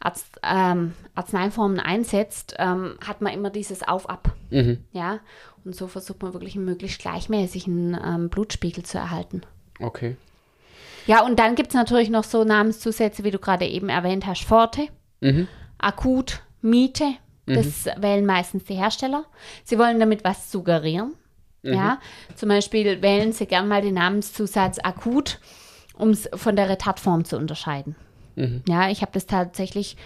[0.00, 4.32] Arzt, ähm, Arzneiformen einsetzt, ähm, hat man immer dieses Auf-Ab.
[4.50, 4.78] Mhm.
[4.92, 5.20] Ja,
[5.64, 9.42] und so versucht man wirklich einen möglichst gleichmäßigen ähm, Blutspiegel zu erhalten.
[9.80, 10.16] Okay.
[11.06, 14.44] Ja, und dann gibt es natürlich noch so Namenszusätze, wie du gerade eben erwähnt hast,
[14.44, 14.88] Forte.
[15.20, 15.48] Mhm
[15.78, 17.14] akut Miete.
[17.46, 18.02] Das mhm.
[18.02, 19.24] wählen meistens die Hersteller.
[19.64, 21.14] Sie wollen damit was suggerieren.
[21.62, 21.72] Mhm.
[21.74, 21.98] Ja,
[22.34, 25.40] zum Beispiel wählen sie gern mal den Namenszusatz akut,
[25.94, 27.96] um es von der Retardform zu unterscheiden.
[28.36, 28.62] Mhm.
[28.68, 29.96] Ja, ich habe das tatsächlich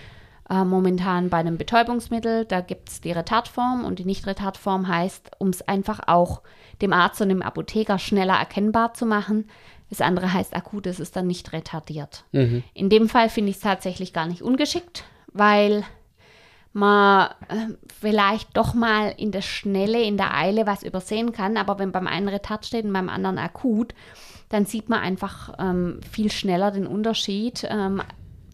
[0.51, 2.45] äh, momentan bei einem Betäubungsmittel.
[2.45, 6.43] Da gibt es die Retardform und die Nicht-Retardform heißt, um es einfach auch
[6.81, 9.49] dem Arzt und dem Apotheker schneller erkennbar zu machen.
[9.91, 12.25] Das andere heißt akut, es ist dann nicht retardiert.
[12.33, 12.63] Mhm.
[12.75, 15.85] In dem Fall finde ich es tatsächlich gar nicht ungeschickt, weil
[16.73, 21.57] man äh, vielleicht doch mal in der Schnelle, in der Eile was übersehen kann.
[21.57, 23.95] Aber wenn beim einen Retard steht und beim anderen akut,
[24.49, 28.03] dann sieht man einfach ähm, viel schneller den Unterschied, ähm,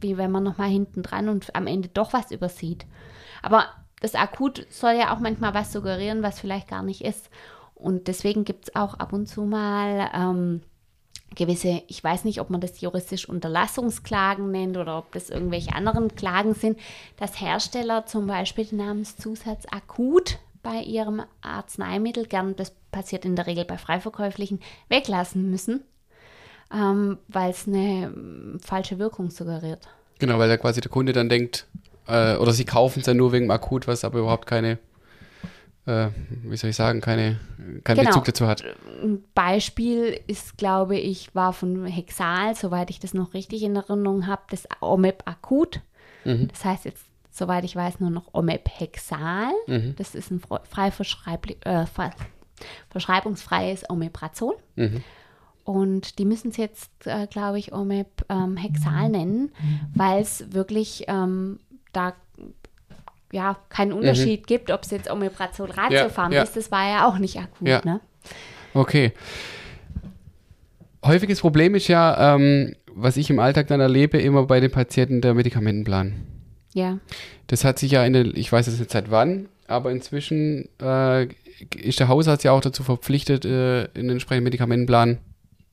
[0.01, 2.87] wie wenn man nochmal hinten dran und am Ende doch was übersieht.
[3.43, 3.67] Aber
[4.01, 7.31] das Akut soll ja auch manchmal was suggerieren, was vielleicht gar nicht ist.
[7.75, 10.63] Und deswegen gibt es auch ab und zu mal ähm,
[11.35, 16.15] gewisse, ich weiß nicht, ob man das juristisch Unterlassungsklagen nennt oder ob das irgendwelche anderen
[16.15, 16.79] Klagen sind,
[17.17, 23.47] dass Hersteller zum Beispiel den Namenszusatz akut bei ihrem Arzneimittel, gern das passiert in der
[23.47, 25.83] Regel bei freiverkäuflichen, weglassen müssen,
[26.73, 29.89] ähm, weil es eine ähm, falsche Wirkung suggeriert.
[30.19, 31.67] Genau, weil da quasi der Kunde dann denkt,
[32.07, 34.79] äh, oder sie kaufen es ja nur wegen akut, was aber überhaupt keine
[35.87, 36.09] äh,
[36.43, 37.39] wie soll ich sagen, keine,
[37.85, 38.11] keinen genau.
[38.11, 38.65] Bezug dazu hat.
[39.03, 44.27] Ein Beispiel ist, glaube ich, war von Hexal, soweit ich das noch richtig in Erinnerung
[44.27, 45.81] habe, das OMEP akut.
[46.25, 46.49] Mhm.
[46.49, 49.53] Das heißt jetzt, soweit ich weiß, nur noch OMEP Hexal.
[49.67, 49.95] Mhm.
[49.97, 51.87] Das ist ein frei äh,
[52.91, 54.57] verschreibungsfreies Omeprazol.
[54.77, 55.03] Mhm.
[55.65, 59.51] Und die müssen es jetzt, äh, glaube ich, OMEP ähm, Hexal nennen,
[59.95, 61.59] weil es wirklich ähm,
[61.93, 62.13] da
[63.35, 66.35] ja keinen Unterschied gibt, ob es jetzt Omeprazol Ratiofarm Mhm.
[66.35, 66.43] ja.
[66.43, 67.69] ist, das war ja auch nicht akut.
[67.69, 67.81] Ja.
[67.85, 68.01] Ne?
[68.73, 69.13] Okay.
[71.05, 75.21] Häufiges Problem ist ja, ähm, was ich im Alltag dann erlebe, immer bei den Patienten
[75.21, 76.15] der Medikamentenplan.
[76.73, 76.99] ja.
[77.47, 81.25] Das hat sich ja in der, ich weiß jetzt nicht seit wann, aber inzwischen äh,
[81.77, 85.19] ist der Hausarzt ja auch dazu verpflichtet, äh, einen entsprechenden Medikamentenplan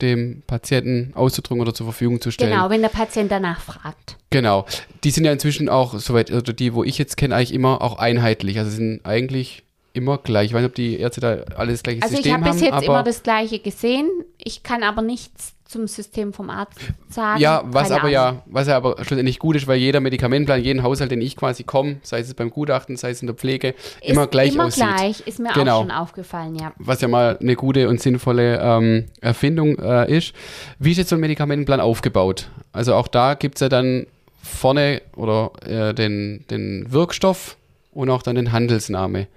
[0.02, 2.52] dem Patienten auszudrücken oder zur Verfügung zu stellen.
[2.52, 4.18] Genau, wenn der Patient danach fragt.
[4.30, 4.66] Genau.
[5.04, 7.98] Die sind ja inzwischen auch, soweit, oder die, wo ich jetzt kenne, eigentlich immer auch
[7.98, 8.58] einheitlich.
[8.58, 10.48] Also sind eigentlich immer gleich.
[10.48, 12.76] Ich weiß nicht, ob die Ärzte da alles gleiche Also ich System habe bis haben,
[12.76, 14.10] jetzt immer das Gleiche gesehen.
[14.38, 16.80] Ich kann aber nichts zum System vom Arzt
[17.10, 17.40] sagen.
[17.40, 18.12] ja, was aber Ahnung.
[18.12, 21.64] ja, was ja aber schlussendlich gut ist, weil jeder Medikamentenplan, jeden Haushalt, den ich quasi
[21.64, 24.84] komme, sei es beim Gutachten, sei es in der Pflege, immer ist gleich immer aussieht.
[24.84, 25.78] gleich, ist mir Genau.
[25.78, 26.74] auch schon aufgefallen, ja.
[26.78, 30.34] was ja mal eine gute und sinnvolle ähm, Erfindung äh, ist.
[30.80, 32.50] Wie ist jetzt so ein Medikamentenplan aufgebaut?
[32.74, 34.08] Also auch da gibt es ja dann
[34.44, 37.58] vorne oder äh, den, den Wirkstoff
[37.94, 39.28] und auch dann den Handelsname.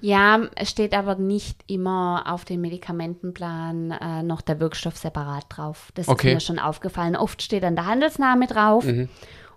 [0.00, 5.90] Ja, es steht aber nicht immer auf dem Medikamentenplan äh, noch der Wirkstoff separat drauf.
[5.94, 6.28] Das Okay.
[6.28, 7.16] ist mir schon aufgefallen.
[7.16, 8.84] Oft steht dann der Handelsname drauf.
[8.84, 9.08] Mhm.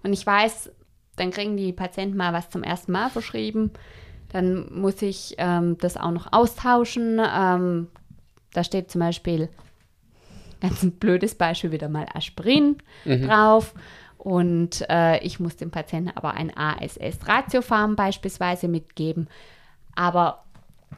[0.04, 0.72] Und ich weiß,
[1.16, 3.72] dann kriegen die Patienten mal was zum ersten Mal verschrieben.
[4.32, 7.22] Dann muss ich ähm, das auch noch austauschen.
[7.24, 7.88] Ähm,
[8.54, 9.48] da steht zum Beispiel,
[10.60, 13.74] ganz ein blödes Beispiel, wieder mal Aspirin drauf.
[14.18, 19.28] Und äh, ich muss dem Patienten aber ein ASS-Ratiofarm beispielsweise mitgeben.
[19.96, 20.44] Aber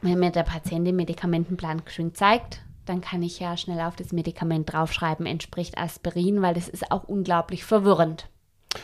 [0.02, 4.12] wenn mir der Patient den Medikamentenplan schön zeigt, dann kann ich ja schnell auf das
[4.12, 8.28] Medikament draufschreiben, entspricht Aspirin, weil das ist auch unglaublich verwirrend.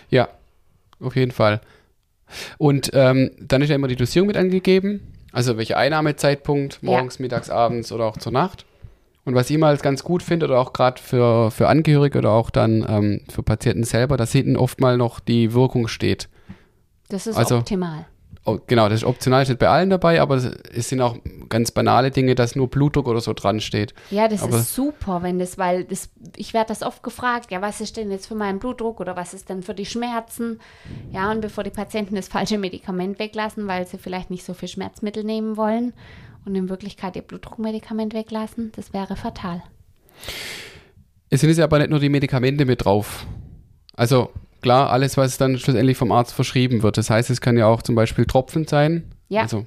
[0.09, 0.29] Ja,
[1.01, 1.61] auf jeden Fall.
[2.59, 5.13] Und ähm, dann ist ja immer die Dosierung mit angegeben.
[5.33, 8.67] Also welcher Einnahmezeitpunkt, morgens, mittags, abends oder auch zur Nacht.
[9.25, 12.31] Und was ich immer als ganz gut finde, oder auch gerade für, für Angehörige oder
[12.33, 16.29] auch dann ähm, für Patienten selber, dass hinten oft mal noch die Wirkung steht.
[17.09, 18.07] Das ist Also- optimal.
[18.45, 21.17] Oh, genau, das ist optional, steht bei allen dabei, aber es- es sind auch
[21.49, 23.95] ganz banale Dinge, dass nur Blutdruck oder so dran steht.
[24.11, 27.63] Ja, das aber- ist super, wenn das, weil das, ich werde das oft gefragt, ja,
[27.63, 30.59] was ist denn jetzt für meinen Blutdruck oder was ist denn für die Schmerzen?
[31.13, 34.69] Ja, und bevor die Patienten das falsche Medikament weglassen, weil sie vielleicht nicht so viel
[34.69, 35.93] Schmerzmittel nehmen wollen
[36.45, 39.63] und in Wirklichkeit ihr Blutdruckmedikament weglassen, das wäre fatal.
[41.31, 43.25] Es sind jetzt aber nicht nur die Medikamente mit drauf.
[43.95, 44.31] Also
[44.63, 46.97] klar, alles, was dann schlussendlich vom Arzt verschrieben wird.
[46.97, 49.05] Das heißt, es kann ja auch zum Beispiel Tropfen sein.
[49.29, 49.43] Ja.
[49.43, 49.67] Also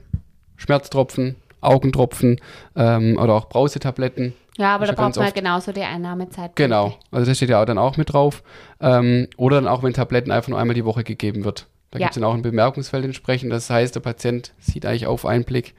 [0.55, 2.39] Schmerztropfen, Augentropfen
[2.75, 4.33] ähm, oder auch Brausetabletten.
[4.57, 5.35] Ja, aber Ist da ja braucht man oft.
[5.35, 6.55] genauso die Einnahmezeit.
[6.55, 6.97] Genau.
[7.11, 8.41] Also das steht ja auch dann auch mit drauf.
[8.79, 11.67] Ähm, oder dann auch, wenn Tabletten einfach nur einmal die Woche gegeben wird.
[11.91, 12.05] Da Ja.
[12.05, 13.51] gibt es dann auch ein Bemerkungsfeld entsprechend.
[13.51, 15.75] Das heißt, der Patient sieht eigentlich auf einen Blick,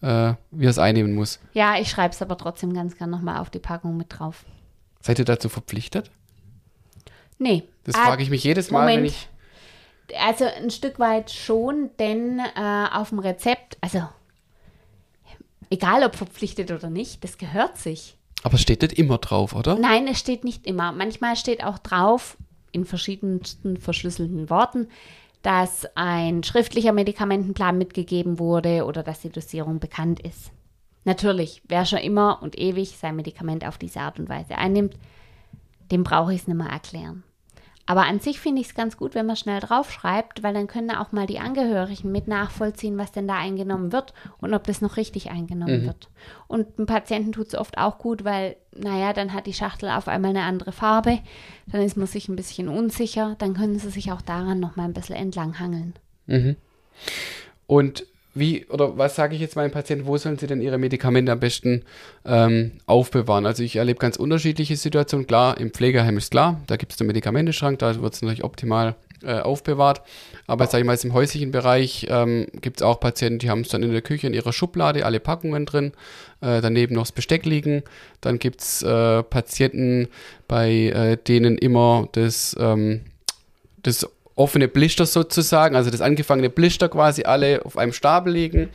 [0.00, 1.40] äh, wie er es einnehmen muss.
[1.54, 4.44] Ja, ich schreibe es aber trotzdem ganz gern nochmal auf die Packung mit drauf.
[5.00, 6.10] Seid ihr dazu verpflichtet?
[7.38, 7.64] Nee.
[7.84, 9.14] Das Ah, frage ich mich jedes Mal, wenn Moment.
[10.10, 10.18] ich.
[10.20, 14.02] Also ein Stück weit schon, denn äh, auf dem Rezept, also
[15.70, 18.16] egal ob verpflichtet oder nicht, das gehört sich.
[18.42, 19.76] Aber es steht nicht immer drauf, oder?
[19.78, 20.92] Nein, es steht nicht immer.
[20.92, 22.36] Manchmal steht auch drauf,
[22.72, 24.88] in verschiedensten verschlüsselten Worten,
[25.42, 30.50] dass ein schriftlicher Medikamentenplan mitgegeben wurde oder dass die Dosierung bekannt ist.
[31.04, 34.94] Natürlich, wer schon immer und ewig sein Medikament auf diese Art und Weise einnimmt,
[35.92, 37.22] dem brauche ich es nicht mehr erklären.
[37.86, 40.90] Aber an sich finde ich es ganz gut, wenn man schnell draufschreibt, weil dann können
[40.90, 44.96] auch mal die Angehörigen mit nachvollziehen, was denn da eingenommen wird und ob das noch
[44.96, 46.08] richtig eingenommen wird.
[46.46, 50.08] Und dem Patienten tut es oft auch gut, weil, naja, dann hat die Schachtel auf
[50.08, 51.18] einmal eine andere Farbe,
[51.66, 54.84] dann ist man sich ein bisschen unsicher, dann können sie sich auch daran noch mal
[54.84, 55.94] ein bisschen entlanghangeln.
[57.66, 61.30] Und wie, oder was sage ich jetzt meinen Patienten, wo sollen sie denn ihre Medikamente
[61.30, 61.82] am besten
[62.24, 63.46] ähm, aufbewahren?
[63.46, 65.26] Also ich erlebe ganz unterschiedliche Situationen.
[65.26, 68.96] Klar, im Pflegeheim ist klar, da gibt es den Medikamenteschrank, da wird es natürlich optimal
[69.22, 70.02] äh, aufbewahrt.
[70.46, 73.68] Aber sage ich mal, im häuslichen Bereich ähm, gibt es auch Patienten, die haben es
[73.68, 75.92] dann in der Küche in ihrer Schublade, alle Packungen drin,
[76.40, 77.82] äh, daneben noch das Besteck liegen.
[78.20, 80.08] Dann gibt es äh, Patienten,
[80.48, 83.02] bei äh, denen immer das, ähm,
[83.82, 88.70] das offene Blister sozusagen, also das angefangene Blister quasi alle auf einem Stapel liegen.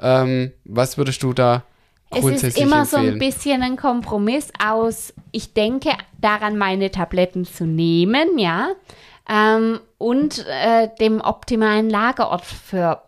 [0.00, 1.64] Ähm, was würdest du da
[2.10, 3.14] Es grundsätzlich ist immer so empfehlen?
[3.14, 5.90] ein bisschen ein Kompromiss aus, ich denke
[6.20, 8.68] daran, meine Tabletten zu nehmen, ja,
[9.28, 13.02] ähm, und äh, dem optimalen Lagerort für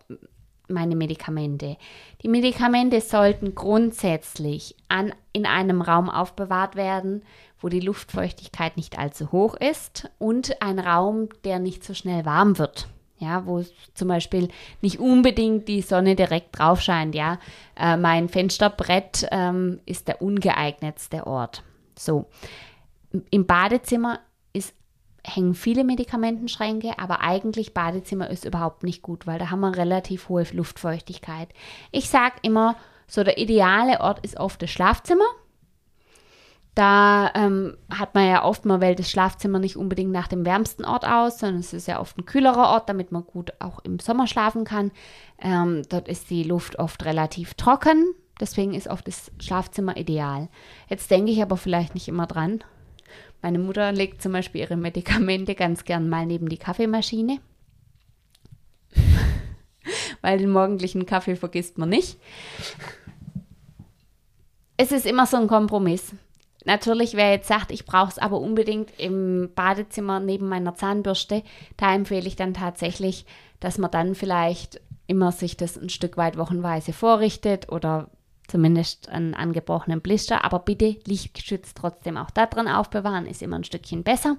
[0.68, 1.76] meine Medikamente.
[2.22, 7.22] Die Medikamente sollten grundsätzlich an, in einem Raum aufbewahrt werden,
[7.60, 12.58] wo die Luftfeuchtigkeit nicht allzu hoch ist und ein Raum, der nicht so schnell warm
[12.58, 12.88] wird.
[13.18, 14.48] Ja, wo zum Beispiel
[14.80, 17.14] nicht unbedingt die Sonne direkt drauf scheint.
[17.14, 17.38] Ja,
[17.76, 21.62] äh, mein Fensterbrett ähm, ist der ungeeignetste Ort.
[21.98, 22.30] So,
[23.30, 24.20] im Badezimmer
[24.54, 24.74] ist
[25.22, 30.30] hängen viele Medikamentenschränke, aber eigentlich Badezimmer ist überhaupt nicht gut, weil da haben wir relativ
[30.30, 31.48] hohe Luftfeuchtigkeit.
[31.90, 35.24] Ich sage immer, so der ideale Ort ist oft das Schlafzimmer.
[36.74, 40.84] Da ähm, hat man ja oft, man wählt das Schlafzimmer nicht unbedingt nach dem wärmsten
[40.84, 43.98] Ort aus, sondern es ist ja oft ein kühlerer Ort, damit man gut auch im
[43.98, 44.92] Sommer schlafen kann.
[45.40, 50.48] Ähm, dort ist die Luft oft relativ trocken, deswegen ist oft das Schlafzimmer ideal.
[50.88, 52.62] Jetzt denke ich aber vielleicht nicht immer dran.
[53.42, 57.40] Meine Mutter legt zum Beispiel ihre Medikamente ganz gern mal neben die Kaffeemaschine.
[60.20, 62.18] Weil den morgendlichen Kaffee vergisst man nicht.
[64.76, 66.14] Es ist immer so ein Kompromiss.
[66.64, 71.42] Natürlich, wer jetzt sagt, ich brauche es aber unbedingt im Badezimmer neben meiner Zahnbürste,
[71.76, 73.24] da empfehle ich dann tatsächlich,
[73.60, 78.10] dass man dann vielleicht immer sich das ein Stück weit wochenweise vorrichtet oder
[78.46, 80.44] zumindest einen angebrochenen Blister.
[80.44, 84.36] Aber bitte Lichtgeschützt trotzdem auch da drin aufbewahren, ist immer ein Stückchen besser.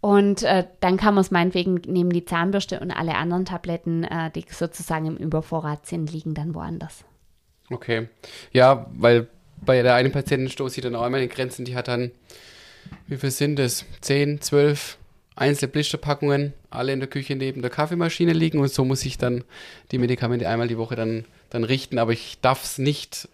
[0.00, 4.30] Und äh, dann kann man es meinetwegen neben die Zahnbürste und alle anderen Tabletten, äh,
[4.30, 7.04] die sozusagen im Übervorrat sind, liegen dann woanders.
[7.70, 8.08] Okay.
[8.52, 9.28] Ja, weil
[9.64, 12.10] bei der einen Patientin stoße ich dann auch einmal in Grenzen, die hat dann,
[13.06, 13.84] wie viel sind es?
[14.00, 14.98] 10, 12
[15.36, 19.42] einzelne Blisterpackungen, alle in der Küche neben der Kaffeemaschine liegen und so muss ich dann
[19.90, 23.28] die Medikamente einmal die Woche dann, dann richten, aber ich darf es nicht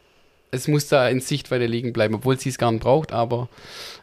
[0.50, 3.48] es muss da in Sichtweite liegen bleiben, obwohl sie es gar nicht braucht, aber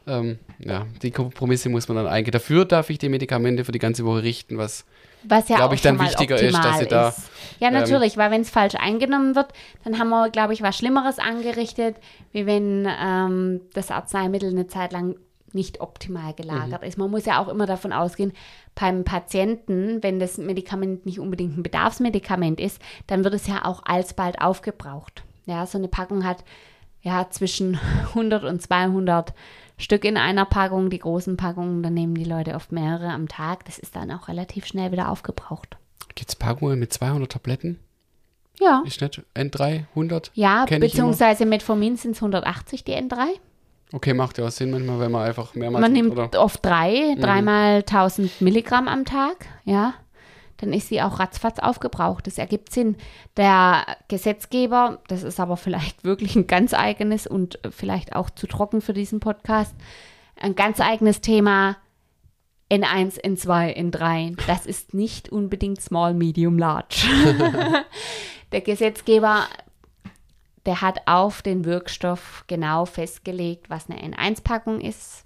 [0.06, 2.32] ähm, ja, die Kompromisse muss man dann eingehen.
[2.32, 4.86] Dafür darf ich die Medikamente für die ganze Woche richten, was,
[5.30, 7.14] was ja glaube ich, dann wichtiger ist, dass sie da.
[7.60, 9.48] Ja, ähm, natürlich, ähm, weil wenn es falsch eingenommen wird,
[9.84, 11.98] dann haben wir, glaube ich, was Schlimmeres angerichtet,
[12.32, 15.16] wie wenn ähm, das Arzneimittel eine Zeit lang
[15.54, 16.88] nicht optimal gelagert mhm.
[16.88, 16.98] ist.
[16.98, 18.34] Man muss ja auch immer davon ausgehen,
[18.76, 23.82] beim Patienten, wenn das Medikament nicht unbedingt ein Bedarfsmedikament ist, dann wird es ja auch
[23.86, 25.24] alsbald aufgebraucht.
[25.46, 26.44] Ja, so eine Packung hat
[27.02, 29.34] ja zwischen 100 und 200
[29.78, 30.90] Stück in einer Packung.
[30.90, 33.66] Die großen Packungen, da nehmen die Leute oft mehrere am Tag.
[33.66, 35.78] Das ist dann auch relativ schnell wieder aufgebraucht.
[36.16, 37.80] Gibt es Packungen mit 200 Tabletten?
[38.60, 38.84] Ja.
[38.86, 40.32] Ist nicht N3 100?
[40.34, 43.26] Ja, beziehungsweise Metformin sind es 180, die N3.
[43.94, 45.82] Okay, macht ja auch Sinn manchmal, wenn man einfach mehrmals...
[45.82, 46.42] Man nimmt oder?
[46.42, 47.22] oft drei, mhm.
[47.22, 49.94] dreimal 1000 Milligramm am Tag, ja
[50.58, 52.28] dann ist sie auch ratzfatz aufgebraucht.
[52.28, 52.98] Das ergibt Sinn.
[53.38, 58.82] Der Gesetzgeber, das ist aber vielleicht wirklich ein ganz eigenes und vielleicht auch zu trocken
[58.82, 59.76] für diesen Podcast,
[60.36, 61.78] ein ganz eigenes Thema.
[62.70, 64.38] N1, N2, N3.
[64.46, 67.08] Das ist nicht unbedingt Small, Medium, Large.
[68.52, 69.48] der Gesetzgeber,
[70.66, 75.24] der hat auf den Wirkstoff genau festgelegt, was eine N1-Packung ist,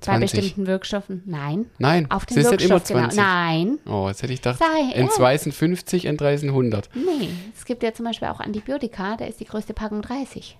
[0.00, 0.40] bei 20.
[0.40, 1.22] bestimmten Wirkstoffen?
[1.26, 1.66] Nein.
[1.78, 2.10] Nein.
[2.10, 3.16] Auf den Sie Wirkstoff, immer 20.
[3.18, 3.28] Genau.
[3.28, 3.78] Nein.
[3.86, 6.90] Oh, jetzt hätte ich gedacht, N2 sind 50, N3 sind 100.
[6.94, 10.58] Nee, es gibt ja zum Beispiel auch Antibiotika, da ist die größte Packung 30.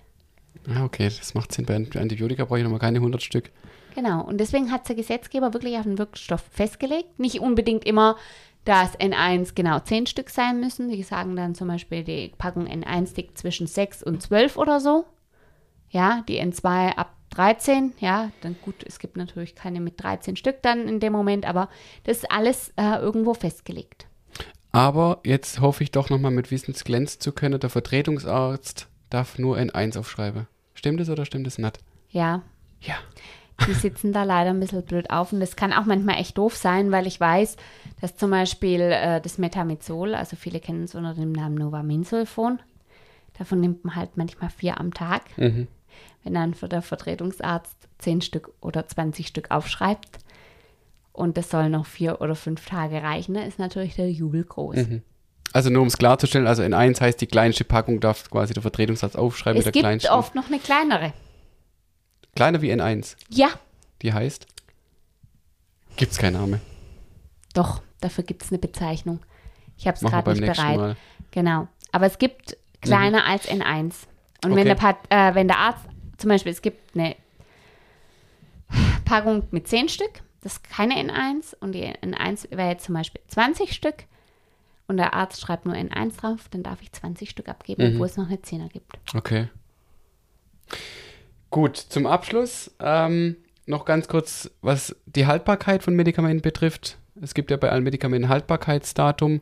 [0.67, 1.65] Ah, okay, das macht Sinn.
[1.65, 3.51] Bei Antibiotika brauche ich nochmal keine 100 Stück.
[3.95, 7.19] Genau, und deswegen hat der Gesetzgeber wirklich auf den Wirkstoff festgelegt.
[7.19, 8.15] Nicht unbedingt immer,
[8.63, 10.89] dass N1 genau 10 Stück sein müssen.
[10.89, 15.05] Die sagen dann zum Beispiel, die Packung N1 liegt zwischen 6 und 12 oder so.
[15.89, 20.61] Ja, die N2 ab 13, ja, dann gut, es gibt natürlich keine mit 13 Stück
[20.61, 21.69] dann in dem Moment, aber
[22.03, 24.07] das ist alles äh, irgendwo festgelegt.
[24.71, 29.57] Aber jetzt hoffe ich doch nochmal mit Wissens glänzen zu können, der Vertretungsarzt darf nur
[29.57, 30.47] N1 aufschreiben.
[30.73, 31.79] Stimmt es oder stimmt es nicht?
[32.09, 32.41] Ja.
[32.81, 32.95] Ja.
[33.67, 36.55] Die sitzen da leider ein bisschen blöd auf und das kann auch manchmal echt doof
[36.55, 37.57] sein, weil ich weiß,
[37.99, 42.59] dass zum Beispiel äh, das Metamizol, also viele kennen es unter dem Namen Novaminsulfon,
[43.37, 45.37] davon nimmt man halt manchmal vier am Tag.
[45.37, 45.67] Mhm
[46.23, 50.19] wenn dann der Vertretungsarzt 10 Stück oder 20 Stück aufschreibt
[51.13, 54.75] und das soll noch vier oder fünf Tage reichen, ist natürlich der Jubel groß.
[54.75, 55.01] Mhm.
[55.53, 58.61] Also nur um es klarzustellen, also in 1 heißt die kleinste Packung darf quasi der
[58.61, 61.13] Vertretungsarzt aufschreiben es mit der gibt oft noch eine kleinere.
[62.35, 63.17] Kleiner wie N1?
[63.29, 63.49] Ja.
[64.01, 64.47] Die heißt?
[65.97, 66.61] Gibt es keinen Namen.
[67.53, 69.19] Doch, dafür gibt es eine Bezeichnung.
[69.77, 70.77] Ich habe es gerade nicht bereit.
[70.77, 70.95] Mal.
[71.31, 71.67] Genau.
[71.91, 73.29] Aber es gibt kleiner mhm.
[73.29, 73.93] als N1.
[74.43, 74.55] Und okay.
[74.55, 75.85] wenn, der, äh, wenn der Arzt
[76.21, 77.15] zum Beispiel, es gibt eine
[79.05, 83.21] Packung mit 10 Stück, das ist keine N1 und die N1 wäre jetzt zum Beispiel
[83.27, 84.05] 20 Stück
[84.87, 87.93] und der Arzt schreibt nur N1 drauf, dann darf ich 20 Stück abgeben, mhm.
[87.93, 88.97] obwohl es noch eine 10er gibt.
[89.15, 89.49] Okay.
[91.49, 96.97] Gut, zum Abschluss ähm, noch ganz kurz, was die Haltbarkeit von Medikamenten betrifft.
[97.21, 99.41] Es gibt ja bei allen Medikamenten Haltbarkeitsdatum.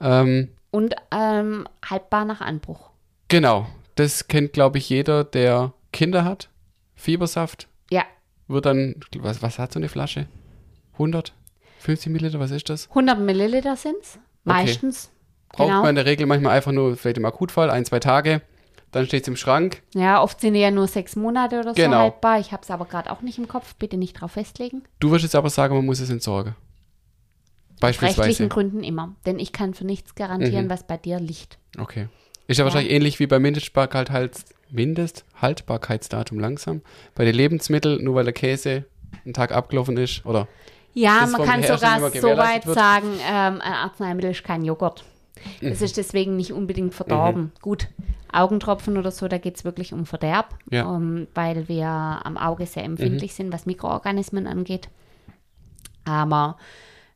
[0.00, 2.90] Ähm, und ähm, haltbar nach Anbruch.
[3.28, 3.66] Genau,
[3.96, 6.48] das kennt, glaube ich, jeder, der Kinder hat.
[6.94, 7.68] Fiebersaft.
[7.90, 8.04] Ja.
[8.48, 10.26] Wird dann, was, was hat so eine Flasche?
[10.94, 11.32] 100?
[11.78, 12.88] 50 Milliliter, was ist das?
[12.90, 14.18] 100 Milliliter sind es.
[14.44, 15.06] Meistens.
[15.06, 15.56] Okay.
[15.56, 15.80] Braucht genau.
[15.82, 18.42] man in der Regel manchmal einfach nur, vielleicht im Akutfall, ein, zwei Tage.
[18.92, 19.82] dann steht es im Schrank.
[19.94, 21.98] Ja, oft sind die ja nur sechs Monate oder so Genau.
[21.98, 22.40] haltbar.
[22.40, 23.74] Ich habe es aber gerade auch nicht im Kopf.
[23.76, 24.82] Bitte nicht drauf festlegen.
[24.98, 26.56] Du würdest jetzt aber sagen, man muss es entsorgen.
[27.80, 28.22] Beispielsweise.
[28.28, 29.14] Rechtlichen Gründen immer.
[29.26, 30.70] Denn ich kann für nichts garantieren, Mhm.
[30.70, 31.58] was bei dir liegt.
[31.78, 32.08] Okay.
[32.46, 32.66] Ist ja, Ja.
[32.66, 34.10] wahrscheinlich ähnlich wie beim Mindestbarkeit,
[34.72, 36.82] Mindesthaltbarkeitsdatum langsam.
[37.14, 38.84] Bei den Lebensmitteln, nur weil der Käse
[39.24, 40.24] einen Tag abgelaufen ist.
[40.26, 40.48] Oder
[40.94, 42.76] Ja, man kann sogar so weit wird.
[42.76, 45.04] sagen, ähm, ein Arzneimittel ist kein Joghurt.
[45.60, 45.68] Mhm.
[45.68, 47.52] Es ist deswegen nicht unbedingt verdorben.
[47.62, 47.88] Gut,
[48.32, 50.94] Augentropfen oder so, da geht es wirklich um Verderb, Ja.
[50.94, 52.90] ähm, weil wir am Auge sehr Mhm.
[52.90, 54.88] empfindlich sind, was Mikroorganismen angeht.
[56.04, 56.56] Aber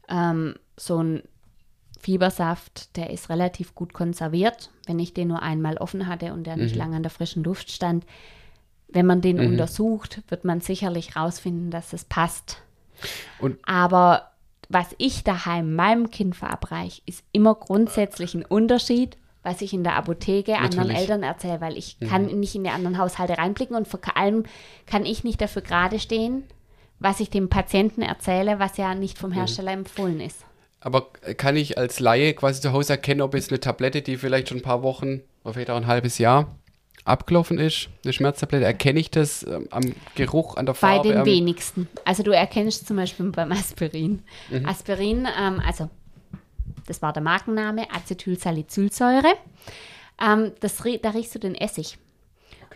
[0.08, 1.22] ähm, so ein
[2.04, 6.56] Fiebersaft, der ist relativ gut konserviert, wenn ich den nur einmal offen hatte und der
[6.56, 6.62] Mhm.
[6.64, 8.04] nicht lange an der frischen Luft stand.
[8.88, 12.58] Wenn man den untersucht, wird man sicherlich rausfinden, dass es passt.
[13.40, 14.30] Und- Aber
[14.68, 19.96] was ich daheim meinem Kind verabreiche, ist immer grundsätzlich ein Unterschied, was ich in der
[19.96, 20.98] Apotheke anderen Natürlich.
[20.98, 24.44] Eltern erzähle, weil ich kann nicht in die anderen Haushalte reinblicken und vor allem
[24.86, 26.44] kann ich nicht dafür gerade stehen,
[26.98, 30.44] was ich dem Patienten erzähle, was ja nicht vom Hersteller empfohlen ist.
[30.84, 31.08] Aber
[31.38, 34.58] kann ich als Laie quasi zu Hause erkennen, ob jetzt eine Tablette, die vielleicht schon
[34.58, 36.58] ein paar Wochen oder vielleicht auch ein halbes Jahr
[37.06, 41.08] abgelaufen ist, eine Schmerztablette, erkenne ich das ähm, am Geruch, an der Bei Farbe?
[41.08, 41.88] den am, wenigsten.
[42.04, 44.22] Also du erkennst zum Beispiel beim Aspirin.
[44.66, 45.88] Aspirin, ähm, also
[46.86, 49.34] das war der Markenname, Acetylsalicylsäure.
[50.22, 51.96] Ähm, das, da riechst du den Essig.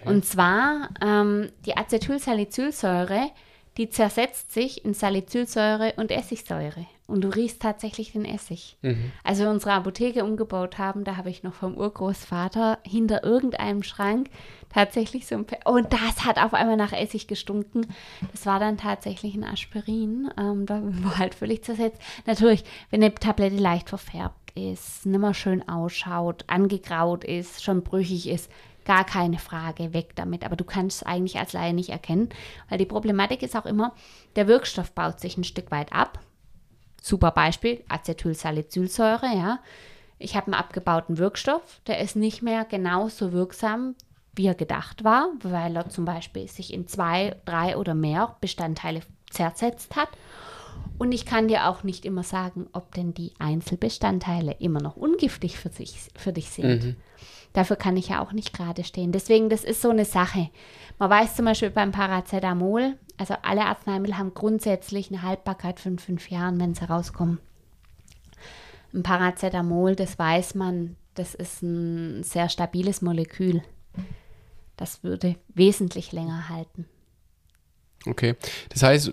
[0.07, 3.31] Und zwar ähm, die Acetylsalicylsäure,
[3.77, 6.87] die zersetzt sich in Salicylsäure und Essigsäure.
[7.09, 8.77] Und du riechst tatsächlich den Essig.
[9.25, 14.29] Als wir unsere Apotheke umgebaut haben, da habe ich noch vom Urgroßvater hinter irgendeinem Schrank
[14.69, 15.47] tatsächlich so ein...
[15.47, 17.87] Pe und das hat auf einmal nach Essig gestunken.
[18.31, 20.31] Das war dann tatsächlich ein Aspirin.
[20.39, 22.03] Ähm, da war halt völlig zersetzt.
[22.27, 28.29] Natürlich, wenn eine Tablette leicht verfärbt ist, nicht mehr schön ausschaut, angegraut ist, schon brüchig
[28.29, 28.51] ist,
[28.85, 30.45] gar keine Frage, weg damit.
[30.45, 32.29] Aber du kannst es eigentlich als Laie nicht erkennen,
[32.69, 33.95] weil die Problematik ist auch immer,
[34.37, 36.21] der Wirkstoff baut sich ein Stück weit ab.
[37.03, 39.61] Super Beispiel, Acetylsalicylsäure, ja.
[40.19, 43.95] Ich habe einen abgebauten Wirkstoff, der ist nicht mehr genauso wirksam,
[44.35, 49.01] wie er gedacht war, weil er zum Beispiel sich in zwei, drei oder mehr Bestandteile
[49.31, 50.09] zersetzt hat.
[50.99, 55.59] Und ich kann dir auch nicht immer sagen, ob denn die Einzelbestandteile immer noch ungiftig
[55.59, 56.97] für, sich, für dich sind.
[57.53, 59.13] Dafür kann ich ja auch nicht gerade stehen.
[59.13, 60.51] Deswegen, das ist so eine Sache.
[60.99, 66.31] Man weiß zum Beispiel beim Paracetamol, also alle Arzneimittel haben grundsätzlich eine Haltbarkeit von fünf
[66.31, 67.39] Jahren, wenn sie rauskommen.
[68.93, 73.63] Ein Paracetamol, das weiß man, das ist ein sehr stabiles Molekül.
[74.77, 76.87] Das würde wesentlich länger halten.
[78.07, 78.35] Okay.
[78.71, 79.13] Das heißt,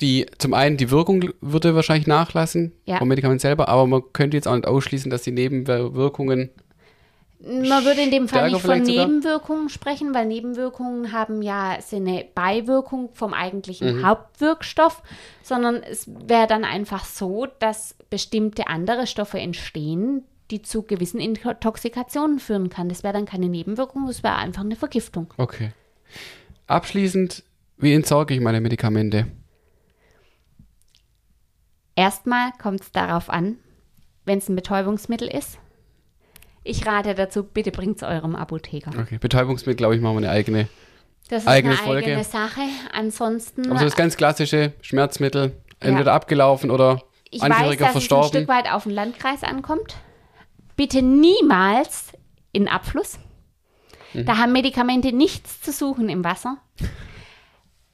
[0.00, 2.98] die, zum einen die Wirkung würde wahrscheinlich nachlassen Ja.
[2.98, 6.50] vom Medikament selber, aber man könnte jetzt auch nicht ausschließen, dass die Nebenwirkungen
[7.40, 9.06] Man würde in dem Fall nicht von vielleicht sogar?
[9.06, 14.06] Nebenwirkungen sprechen, weil Nebenwirkungen haben ja sind eine Beiwirkung vom eigentlichen Mhm.
[14.06, 15.02] Hauptwirkstoff,
[15.42, 22.38] sondern es wäre dann einfach so, dass bestimmte andere Stoffe entstehen, die zu gewissen Intoxikationen
[22.38, 22.88] führen kann.
[22.88, 25.32] Das wäre dann keine Nebenwirkung, das wäre einfach eine Vergiftung.
[25.36, 25.72] Okay.
[26.66, 27.44] Abschließend,
[27.78, 29.26] wie entsorge ich meine Medikamente?
[31.94, 33.56] Erstmal kommt es darauf an,
[34.24, 35.58] wenn es ein Betäubungsmittel ist.
[36.62, 38.90] Ich rate dazu, bitte bringt es eurem Apotheker.
[39.00, 39.18] Okay.
[39.18, 40.68] Betäubungsmittel, glaube ich, machen wir eine eigene.
[41.28, 42.06] Das ist Eigene eine Folge.
[42.08, 42.60] eigene Sache.
[42.92, 47.96] Ansonsten Aber so das ganz klassische Schmerzmittel, entweder abgelaufen oder Ich weiß, Angehöriger dass es
[47.96, 48.48] ein Stück verstorben.
[48.48, 49.96] weit auf den Landkreis ankommt.
[50.76, 52.12] Bitte niemals
[52.52, 53.18] in Abfluss.
[54.12, 54.26] Mhm.
[54.26, 56.58] Da haben Medikamente nichts zu suchen im Wasser.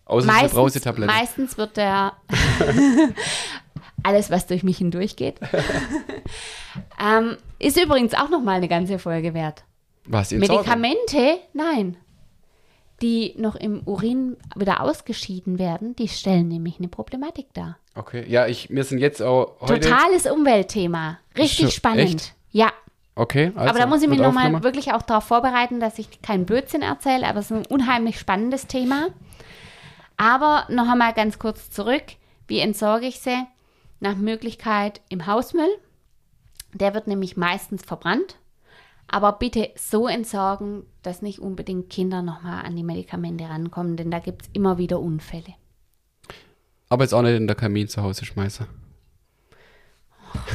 [0.05, 1.12] Außer ist eine Meistens, Brausetablette.
[1.12, 2.12] meistens wird der
[4.03, 5.38] alles, was durch mich hindurchgeht.
[7.00, 9.64] ähm, ist übrigens auch noch mal eine ganze Folge wert.
[10.05, 10.32] Was?
[10.32, 11.96] Medikamente, nein,
[13.00, 17.78] die noch im Urin wieder ausgeschieden werden, die stellen nämlich eine Problematik dar.
[17.94, 18.24] Okay.
[18.28, 19.80] Ja, ich, wir sind jetzt auch heute.
[19.80, 21.18] Totales Umweltthema.
[21.36, 22.00] Richtig Schon- spannend.
[22.00, 22.34] echt?
[22.50, 22.72] Ja,
[23.14, 23.53] Okay.
[23.55, 26.80] Also, aber da muss ich mich nochmal wirklich auch darauf vorbereiten, dass ich keinen Blödsinn
[26.80, 29.09] erzähle, aber es ist ein unheimlich spannendes Thema.
[30.22, 32.04] Aber noch einmal ganz kurz zurück.
[32.46, 33.42] Wie entsorge ich sie?
[33.98, 35.76] Nach Möglichkeit im Hausmüll.
[36.72, 38.36] Der wird nämlich meistens verbrannt.
[39.08, 44.20] Aber bitte so entsorgen, dass nicht unbedingt Kinder nochmal an die Medikamente rankommen, denn da
[44.20, 45.54] gibt es immer wieder Unfälle.
[46.88, 48.68] Aber jetzt auch nicht in der Kamin zu Hause schmeißen.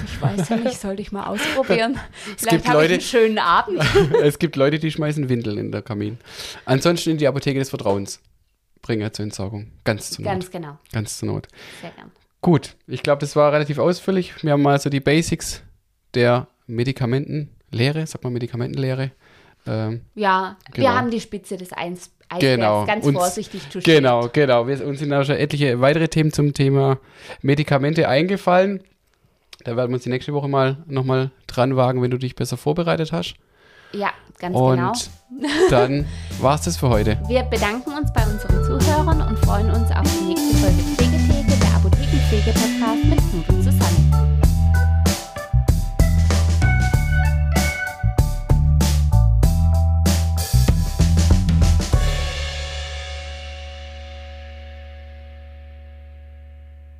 [0.05, 1.99] Ich weiß ja nicht, sollte ich mal ausprobieren.
[2.37, 3.83] Vielleicht gibt habe ich einen schönen Abend.
[4.23, 6.19] es gibt Leute, die schmeißen Windeln in der Kamin.
[6.63, 8.21] Ansonsten in die Apotheke des Vertrauens.
[8.87, 9.71] Bringen zur Entsorgung.
[9.83, 10.31] Ganz zur Not.
[10.33, 10.77] Ganz genau.
[10.93, 11.47] Ganz zur Not.
[11.81, 12.09] Sehr gern.
[12.41, 14.33] Gut, ich glaube, das war relativ ausführlich.
[14.43, 15.61] Wir haben mal so die Basics
[16.13, 19.11] der Medikamentenlehre, sag mal Medikamentenlehre,
[19.69, 20.87] Ähm, Ja, Genau.
[20.87, 22.85] wir haben die Spitze des Eis Eisbergs Genau.
[22.85, 23.83] ganz Uns- vorsichtig touchiert.
[23.83, 24.65] Genau, genau.
[24.65, 26.99] Wir, uns sind auch schon etliche weitere Themen zum Thema
[27.41, 28.81] Medikamente eingefallen.
[29.65, 32.55] Da werden wir uns die nächste Woche mal nochmal dran wagen, wenn du dich besser
[32.55, 33.33] vorbereitet hast.
[33.93, 34.09] Ja,
[34.39, 34.93] ganz Und genau.
[35.69, 36.05] dann
[36.39, 37.17] war's das für heute.
[37.27, 41.75] Wir bedanken uns bei unseren Zuhörern und freuen uns auf die nächste Folge Pflegetheke, der
[41.75, 43.63] Apothekenpflege-Podcast mit Knut und